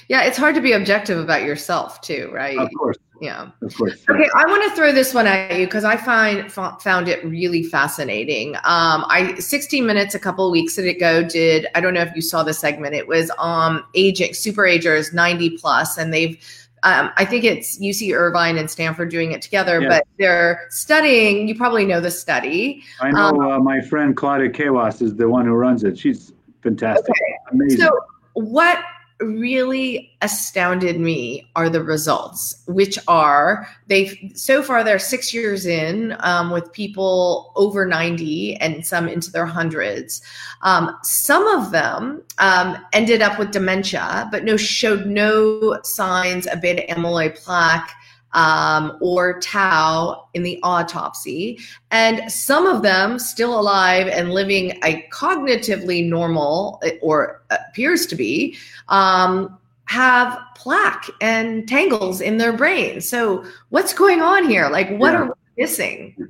Yeah, 0.09 0.23
it's 0.23 0.37
hard 0.37 0.55
to 0.55 0.61
be 0.61 0.73
objective 0.73 1.19
about 1.19 1.43
yourself 1.43 2.01
too, 2.01 2.31
right? 2.33 2.59
Of 2.59 2.69
course. 2.79 2.99
Yeah. 3.21 3.51
Of 3.63 3.77
course. 3.77 4.05
Okay, 4.09 4.29
I 4.35 4.47
want 4.47 4.63
to 4.65 4.77
throw 4.77 4.93
this 4.93 5.13
one 5.13 5.27
at 5.27 5.59
you 5.59 5.67
because 5.67 5.85
I 5.85 5.97
find 5.97 6.51
found 6.53 7.09
it 7.09 7.25
really 7.25 7.65
fascinating. 7.65 8.55
Um, 8.57 9.05
I 9.09 9.35
60 9.39 9.81
minutes 9.81 10.15
a 10.15 10.19
couple 10.19 10.47
of 10.47 10.53
weeks 10.53 10.79
ago 10.79 11.25
did 11.25 11.67
I 11.75 11.81
don't 11.81 11.95
know 11.95 12.03
if 12.03 12.15
you 12.15 12.23
saw 12.23 12.43
the 12.43 12.55
segment. 12.55 12.95
It 12.95 13.09
was 13.09 13.31
um 13.39 13.85
aging 13.95 14.35
super 14.35 14.67
agers 14.67 15.13
90 15.13 15.59
plus, 15.59 15.99
and 15.99 16.13
they've 16.13 16.39
um, 16.85 17.11
I 17.17 17.25
think 17.25 17.45
it's 17.45 17.79
UC 17.79 18.15
Irvine 18.15 18.57
and 18.57 18.71
Stanford 18.71 19.11
doing 19.11 19.33
it 19.33 19.43
together, 19.43 19.81
yes. 19.81 19.89
but 19.89 20.07
they're 20.19 20.67
studying. 20.71 21.49
You 21.49 21.57
probably 21.57 21.85
know 21.85 22.01
the 22.01 22.11
study. 22.11 22.85
I 23.01 23.11
know 23.11 23.19
um, 23.19 23.41
uh, 23.41 23.59
my 23.59 23.81
friend 23.81 24.17
Claudia 24.17 24.51
Kawas 24.51 25.03
is 25.03 25.17
the 25.17 25.29
one 25.29 25.45
who 25.45 25.55
runs 25.55 25.83
it. 25.83 25.99
She's 25.99 26.33
fantastic, 26.63 27.11
okay. 27.11 27.35
amazing. 27.51 27.81
So, 27.81 27.99
what 28.35 28.79
really 29.21 30.13
astounded 30.23 30.99
me 31.01 31.49
are 31.57 31.69
the 31.69 31.83
results, 31.83 32.63
which 32.67 32.99
are 33.09 33.69
they 33.89 34.31
so 34.35 34.63
far 34.63 34.85
they're 34.85 34.99
six 34.99 35.35
years 35.35 35.67
in 35.67 36.17
um, 36.21 36.51
with 36.51 36.73
people 36.73 37.53
over 37.57 37.85
90 37.85 38.57
and 38.57 38.87
some 38.87 39.09
into 39.09 39.31
their 39.31 39.47
hundreds. 39.47 40.23
Um, 40.63 40.97
some 41.03 41.47
of 41.49 41.73
them 41.73 42.23
um, 42.39 42.77
ended 42.93 43.23
up 43.23 43.39
with 43.39 43.51
dementia, 43.51 44.29
but 44.31 44.45
no 44.45 44.57
showed 44.57 45.07
no 45.07 45.81
signs 45.83 46.47
of 46.47 46.61
beta 46.61 46.85
amyloid 46.93 47.43
plaque 47.43 47.91
um, 48.33 48.97
or 49.01 49.41
tau 49.41 50.29
in 50.35 50.43
the 50.43 50.59
autopsy. 50.63 51.59
And 51.91 52.31
some 52.31 52.67
of 52.67 52.83
them 52.83 53.19
still 53.19 53.59
alive 53.59 54.07
and 54.09 54.33
living 54.33 54.79
a 54.85 55.07
cognitively 55.13 56.07
normal, 56.07 56.83
or 57.01 57.43
appears 57.51 58.07
to 58.07 58.17
be, 58.17 58.57
um, 58.89 59.59
have 59.87 60.39
plaque 60.55 61.07
and 61.21 61.67
tangles 61.67 62.21
in 62.21 62.37
their 62.37 62.53
brain. 62.53 63.01
So, 63.01 63.45
what's 63.71 63.95
going 63.95 64.21
on 64.21 64.49
here? 64.49 64.69
Like, 64.69 64.91
what 64.99 65.13
yeah. 65.13 65.21
are 65.21 65.25
we 65.27 65.63
missing? 65.63 66.29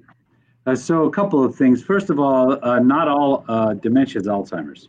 Uh, 0.66 0.76
so, 0.76 1.06
a 1.06 1.10
couple 1.10 1.42
of 1.42 1.56
things. 1.56 1.82
First 1.82 2.08
of 2.08 2.20
all, 2.20 2.64
uh, 2.64 2.78
not 2.78 3.08
all 3.08 3.44
uh, 3.48 3.74
dementia 3.74 4.20
is 4.20 4.28
Alzheimer's. 4.28 4.88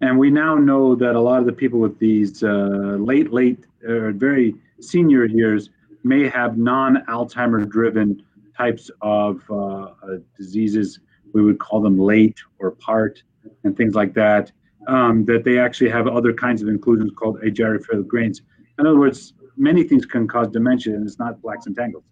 And 0.00 0.18
we 0.18 0.30
now 0.30 0.54
know 0.54 0.94
that 0.94 1.14
a 1.14 1.20
lot 1.20 1.40
of 1.40 1.46
the 1.46 1.52
people 1.52 1.80
with 1.80 1.98
these 1.98 2.42
uh, 2.42 2.96
late, 2.98 3.32
late, 3.32 3.64
or 3.86 4.12
very 4.12 4.54
senior 4.80 5.24
years 5.24 5.70
may 6.04 6.28
have 6.28 6.56
non 6.56 7.04
Alzheimer 7.08 7.68
driven 7.68 8.22
types 8.56 8.90
of 9.02 9.42
uh, 9.50 9.54
uh, 9.54 9.92
diseases. 10.36 11.00
We 11.32 11.42
would 11.42 11.58
call 11.58 11.80
them 11.80 11.98
LATE 11.98 12.38
or 12.58 12.72
PART 12.72 13.22
and 13.64 13.76
things 13.76 13.94
like 13.94 14.14
that. 14.14 14.50
Um, 14.86 15.24
that 15.26 15.44
they 15.44 15.58
actually 15.58 15.90
have 15.90 16.06
other 16.06 16.32
kinds 16.32 16.62
of 16.62 16.68
inclusions 16.68 17.12
called 17.14 17.40
argyrophilic 17.42 18.06
grains. 18.06 18.40
In 18.78 18.86
other 18.86 18.98
words, 18.98 19.34
many 19.56 19.82
things 19.82 20.06
can 20.06 20.26
cause 20.26 20.48
dementia, 20.48 20.94
and 20.94 21.06
it's 21.06 21.18
not 21.18 21.42
plaques 21.42 21.66
and 21.66 21.76
tangles. 21.76 22.04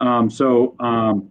Um, 0.00 0.28
so 0.28 0.74
um, 0.80 1.30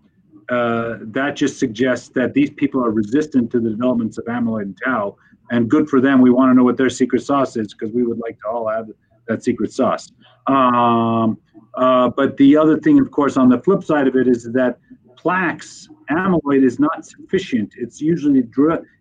uh, 0.49 0.97
that 1.01 1.35
just 1.35 1.59
suggests 1.59 2.09
that 2.09 2.33
these 2.33 2.51
people 2.51 2.83
are 2.83 2.91
resistant 2.91 3.51
to 3.51 3.59
the 3.59 3.71
developments 3.71 4.17
of 4.17 4.25
amyloid 4.25 4.61
and 4.61 4.77
tau, 4.83 5.17
and 5.51 5.69
good 5.69 5.89
for 5.89 5.99
them. 5.99 6.21
We 6.21 6.29
want 6.29 6.51
to 6.51 6.53
know 6.53 6.63
what 6.63 6.77
their 6.77 6.89
secret 6.89 7.23
sauce 7.23 7.57
is 7.57 7.73
because 7.73 7.93
we 7.93 8.03
would 8.03 8.19
like 8.19 8.39
to 8.41 8.47
all 8.47 8.67
have 8.69 8.87
that 9.27 9.43
secret 9.43 9.73
sauce. 9.73 10.11
Um, 10.47 11.37
uh, 11.77 12.09
but 12.09 12.37
the 12.37 12.55
other 12.55 12.77
thing, 12.79 12.99
of 12.99 13.11
course, 13.11 13.37
on 13.37 13.49
the 13.49 13.59
flip 13.59 13.83
side 13.83 14.07
of 14.07 14.15
it 14.15 14.27
is 14.27 14.43
that 14.53 14.79
plaques, 15.17 15.89
amyloid 16.09 16.63
is 16.63 16.79
not 16.79 17.05
sufficient. 17.05 17.73
It's 17.77 18.01
usually 18.01 18.43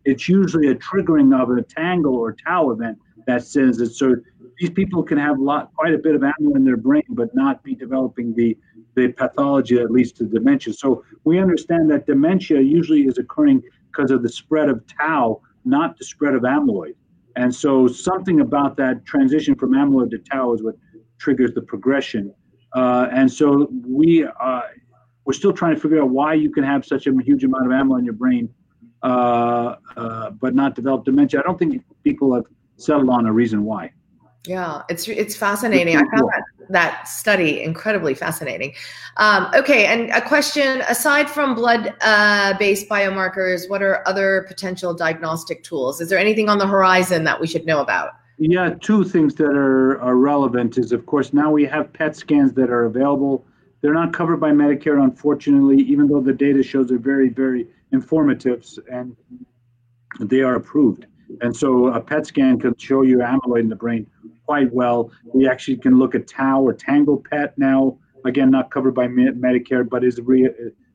it's 0.04 0.28
usually 0.28 0.68
a 0.68 0.74
triggering 0.74 1.38
of 1.38 1.50
a 1.56 1.62
tangle 1.62 2.16
or 2.16 2.32
tau 2.32 2.70
event 2.70 2.98
that 3.26 3.44
says 3.44 3.80
it. 3.80 3.94
So 3.94 4.16
these 4.58 4.70
people 4.70 5.02
can 5.02 5.18
have 5.18 5.38
lot, 5.38 5.72
quite 5.74 5.94
a 5.94 5.98
bit 5.98 6.14
of 6.14 6.22
amyloid 6.22 6.56
in 6.56 6.64
their 6.64 6.76
brain, 6.76 7.04
but 7.10 7.34
not 7.34 7.62
be 7.62 7.74
developing 7.74 8.34
the 8.34 8.56
the 8.94 9.08
pathology 9.08 9.76
that 9.76 9.90
leads 9.90 10.12
to 10.12 10.24
dementia. 10.24 10.72
So 10.72 11.04
we 11.24 11.40
understand 11.40 11.90
that 11.90 12.06
dementia 12.06 12.60
usually 12.60 13.02
is 13.02 13.18
occurring 13.18 13.62
because 13.90 14.10
of 14.10 14.22
the 14.22 14.28
spread 14.28 14.68
of 14.68 14.82
tau, 14.86 15.40
not 15.64 15.98
the 15.98 16.04
spread 16.04 16.34
of 16.34 16.42
amyloid. 16.42 16.94
And 17.36 17.52
so 17.52 17.88
something 17.88 18.40
about 18.40 18.76
that 18.76 19.04
transition 19.04 19.56
from 19.56 19.72
amyloid 19.72 20.10
to 20.10 20.18
tau 20.18 20.54
is 20.54 20.62
what 20.62 20.76
triggers 21.18 21.52
the 21.54 21.62
progression. 21.62 22.32
Uh, 22.74 23.08
and 23.12 23.32
so 23.32 23.68
we 23.86 24.26
uh, 24.40 24.62
we're 25.24 25.32
still 25.32 25.52
trying 25.52 25.74
to 25.74 25.80
figure 25.80 26.02
out 26.02 26.10
why 26.10 26.34
you 26.34 26.50
can 26.50 26.64
have 26.64 26.84
such 26.84 27.06
a 27.06 27.12
huge 27.22 27.44
amount 27.44 27.66
of 27.66 27.72
amyloid 27.72 28.00
in 28.00 28.04
your 28.04 28.14
brain, 28.14 28.52
uh, 29.02 29.76
uh 29.96 30.30
but 30.30 30.54
not 30.54 30.74
develop 30.74 31.04
dementia. 31.04 31.40
I 31.40 31.42
don't 31.42 31.58
think 31.58 31.82
people 32.02 32.34
have 32.34 32.44
settled 32.76 33.08
on 33.08 33.26
a 33.26 33.32
reason 33.32 33.64
why. 33.64 33.92
Yeah, 34.46 34.82
it's 34.90 35.08
it's 35.08 35.34
fascinating. 35.34 35.96
I 35.96 36.00
found 36.00 36.28
that, 36.30 36.42
that 36.68 37.08
study 37.08 37.62
incredibly 37.62 38.12
fascinating. 38.12 38.74
Um, 39.16 39.48
okay, 39.54 39.86
and 39.86 40.10
a 40.10 40.20
question: 40.20 40.82
aside 40.82 41.30
from 41.30 41.54
blood-based 41.54 42.90
uh, 42.90 42.94
biomarkers, 42.94 43.70
what 43.70 43.82
are 43.82 44.06
other 44.06 44.44
potential 44.46 44.92
diagnostic 44.92 45.62
tools? 45.62 46.00
Is 46.00 46.10
there 46.10 46.18
anything 46.18 46.50
on 46.50 46.58
the 46.58 46.66
horizon 46.66 47.24
that 47.24 47.40
we 47.40 47.46
should 47.46 47.64
know 47.64 47.80
about? 47.80 48.10
Yeah, 48.38 48.74
two 48.80 49.04
things 49.04 49.34
that 49.36 49.54
are, 49.54 50.00
are 50.00 50.16
relevant 50.16 50.76
is, 50.76 50.92
of 50.92 51.06
course, 51.06 51.32
now 51.32 51.50
we 51.50 51.64
have 51.66 51.92
PET 51.92 52.16
scans 52.16 52.52
that 52.54 52.68
are 52.68 52.84
available. 52.84 53.46
They're 53.80 53.94
not 53.94 54.12
covered 54.12 54.38
by 54.38 54.50
Medicare, 54.50 55.02
unfortunately, 55.02 55.80
even 55.82 56.08
though 56.08 56.20
the 56.20 56.32
data 56.32 56.62
shows 56.62 56.88
they're 56.88 56.98
very, 56.98 57.28
very 57.28 57.68
informative 57.92 58.64
and 58.90 59.16
they 60.20 60.40
are 60.40 60.56
approved. 60.56 61.06
And 61.42 61.56
so 61.56 61.88
a 61.88 62.00
PET 62.00 62.26
scan 62.26 62.58
can 62.58 62.76
show 62.76 63.02
you 63.02 63.18
amyloid 63.18 63.60
in 63.60 63.68
the 63.68 63.76
brain 63.76 64.06
quite 64.46 64.72
well. 64.72 65.10
We 65.32 65.48
actually 65.48 65.76
can 65.76 65.98
look 65.98 66.14
at 66.14 66.26
tau 66.26 66.62
or 66.62 66.72
tangle 66.72 67.22
PET 67.30 67.56
now, 67.56 67.98
again, 68.24 68.50
not 68.50 68.70
covered 68.70 68.94
by 68.94 69.06
Medicare, 69.06 69.88
but 69.88 70.02
is, 70.02 70.20
re- 70.20 70.50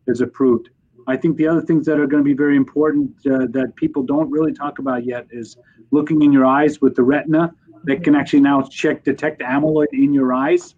is 0.07 0.21
approved. 0.21 0.69
I 1.09 1.17
think 1.17 1.37
the 1.37 1.47
other 1.47 1.61
things 1.61 1.85
that 1.87 1.99
are 1.99 2.05
going 2.05 2.23
to 2.23 2.27
be 2.27 2.35
very 2.35 2.55
important 2.55 3.11
uh, 3.25 3.47
that 3.49 3.73
people 3.75 4.03
don't 4.03 4.29
really 4.29 4.53
talk 4.53 4.77
about 4.77 5.05
yet 5.05 5.25
is 5.31 5.57
looking 5.89 6.21
in 6.21 6.31
your 6.31 6.45
eyes 6.45 6.81
with 6.81 6.95
the 6.95 7.01
retina 7.03 7.51
that 7.85 8.03
can 8.03 8.15
actually 8.15 8.41
now 8.41 8.61
check 8.61 9.03
detect 9.03 9.41
amyloid 9.41 9.87
in 9.91 10.13
your 10.13 10.33
eyes. 10.33 10.75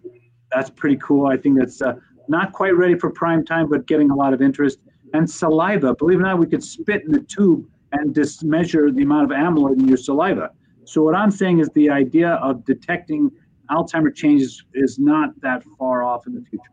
That's 0.50 0.70
pretty 0.70 0.96
cool. 0.96 1.26
I 1.26 1.36
think 1.36 1.58
that's 1.58 1.82
uh, 1.82 1.96
not 2.28 2.52
quite 2.52 2.74
ready 2.74 2.98
for 2.98 3.10
prime 3.10 3.44
time, 3.44 3.68
but 3.68 3.86
getting 3.86 4.10
a 4.10 4.14
lot 4.14 4.32
of 4.32 4.40
interest. 4.40 4.78
And 5.12 5.30
saliva, 5.30 5.94
believe 5.94 6.20
it 6.20 6.22
or 6.22 6.26
not, 6.26 6.38
we 6.38 6.46
could 6.46 6.64
spit 6.64 7.02
in 7.04 7.12
the 7.12 7.20
tube 7.20 7.66
and 7.92 8.14
just 8.14 8.42
measure 8.42 8.90
the 8.90 9.02
amount 9.02 9.30
of 9.30 9.36
amyloid 9.36 9.78
in 9.78 9.86
your 9.86 9.98
saliva. 9.98 10.50
So 10.84 11.02
what 11.02 11.14
I'm 11.14 11.30
saying 11.30 11.58
is 11.58 11.68
the 11.74 11.90
idea 11.90 12.30
of 12.36 12.64
detecting 12.64 13.30
Alzheimer 13.70 14.14
changes 14.14 14.64
is 14.72 14.98
not 14.98 15.38
that 15.42 15.62
far 15.78 16.02
off 16.02 16.26
in 16.26 16.34
the 16.34 16.42
future. 16.42 16.64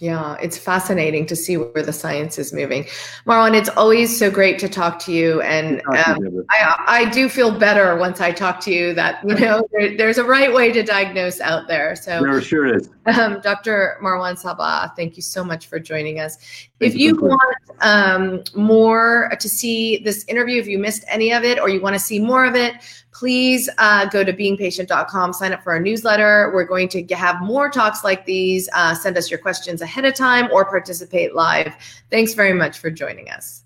Yeah, 0.00 0.36
it's 0.42 0.58
fascinating 0.58 1.26
to 1.26 1.36
see 1.36 1.56
where 1.56 1.82
the 1.82 1.92
science 1.92 2.36
is 2.36 2.52
moving. 2.52 2.84
Marwan, 3.24 3.54
it's 3.54 3.68
always 3.68 4.18
so 4.18 4.32
great 4.32 4.58
to 4.58 4.68
talk 4.68 4.98
to 5.00 5.12
you. 5.12 5.40
And 5.42 5.80
um, 5.86 6.44
I, 6.50 6.84
I 6.88 7.04
do 7.10 7.28
feel 7.28 7.56
better 7.56 7.96
once 7.96 8.20
I 8.20 8.32
talk 8.32 8.58
to 8.60 8.72
you 8.72 8.94
that, 8.94 9.22
you 9.24 9.36
know, 9.36 9.64
there, 9.72 9.96
there's 9.96 10.18
a 10.18 10.24
right 10.24 10.52
way 10.52 10.72
to 10.72 10.82
diagnose 10.82 11.40
out 11.40 11.68
there. 11.68 11.94
So 11.94 12.20
there 12.20 12.40
sure 12.40 12.74
is. 12.74 12.90
Um, 13.06 13.40
Dr. 13.42 13.98
Marwan 14.02 14.40
Sabbagh, 14.40 14.96
thank 14.96 15.16
you 15.16 15.22
so 15.22 15.44
much 15.44 15.66
for 15.66 15.78
joining 15.78 16.18
us. 16.18 16.36
Thank 16.80 16.94
if 16.94 16.94
you, 16.94 17.14
you 17.14 17.20
want 17.20 17.56
um, 17.80 18.42
more 18.56 19.30
to 19.38 19.48
see 19.48 19.98
this 19.98 20.24
interview, 20.24 20.60
if 20.60 20.66
you 20.66 20.78
missed 20.78 21.04
any 21.06 21.32
of 21.32 21.44
it 21.44 21.60
or 21.60 21.68
you 21.68 21.80
want 21.80 21.94
to 21.94 22.00
see 22.00 22.18
more 22.18 22.44
of 22.44 22.56
it, 22.56 22.74
please 23.12 23.68
uh, 23.78 24.06
go 24.06 24.24
to 24.24 24.32
beingpatient.com, 24.32 25.32
sign 25.32 25.52
up 25.52 25.62
for 25.62 25.72
our 25.72 25.80
newsletter. 25.80 26.50
We're 26.52 26.64
going 26.64 26.88
to 26.88 27.04
have 27.14 27.40
more 27.40 27.70
talks 27.70 28.02
like 28.02 28.24
these. 28.26 28.68
Uh, 28.72 28.94
send 28.94 29.16
us 29.16 29.30
your 29.30 29.38
questions 29.38 29.82
ahead 29.82 30.04
of 30.04 30.14
time 30.14 30.50
or 30.52 30.64
participate 30.64 31.34
live. 31.34 31.74
Thanks 32.10 32.34
very 32.34 32.52
much 32.52 32.78
for 32.78 32.90
joining 32.90 33.30
us. 33.30 33.61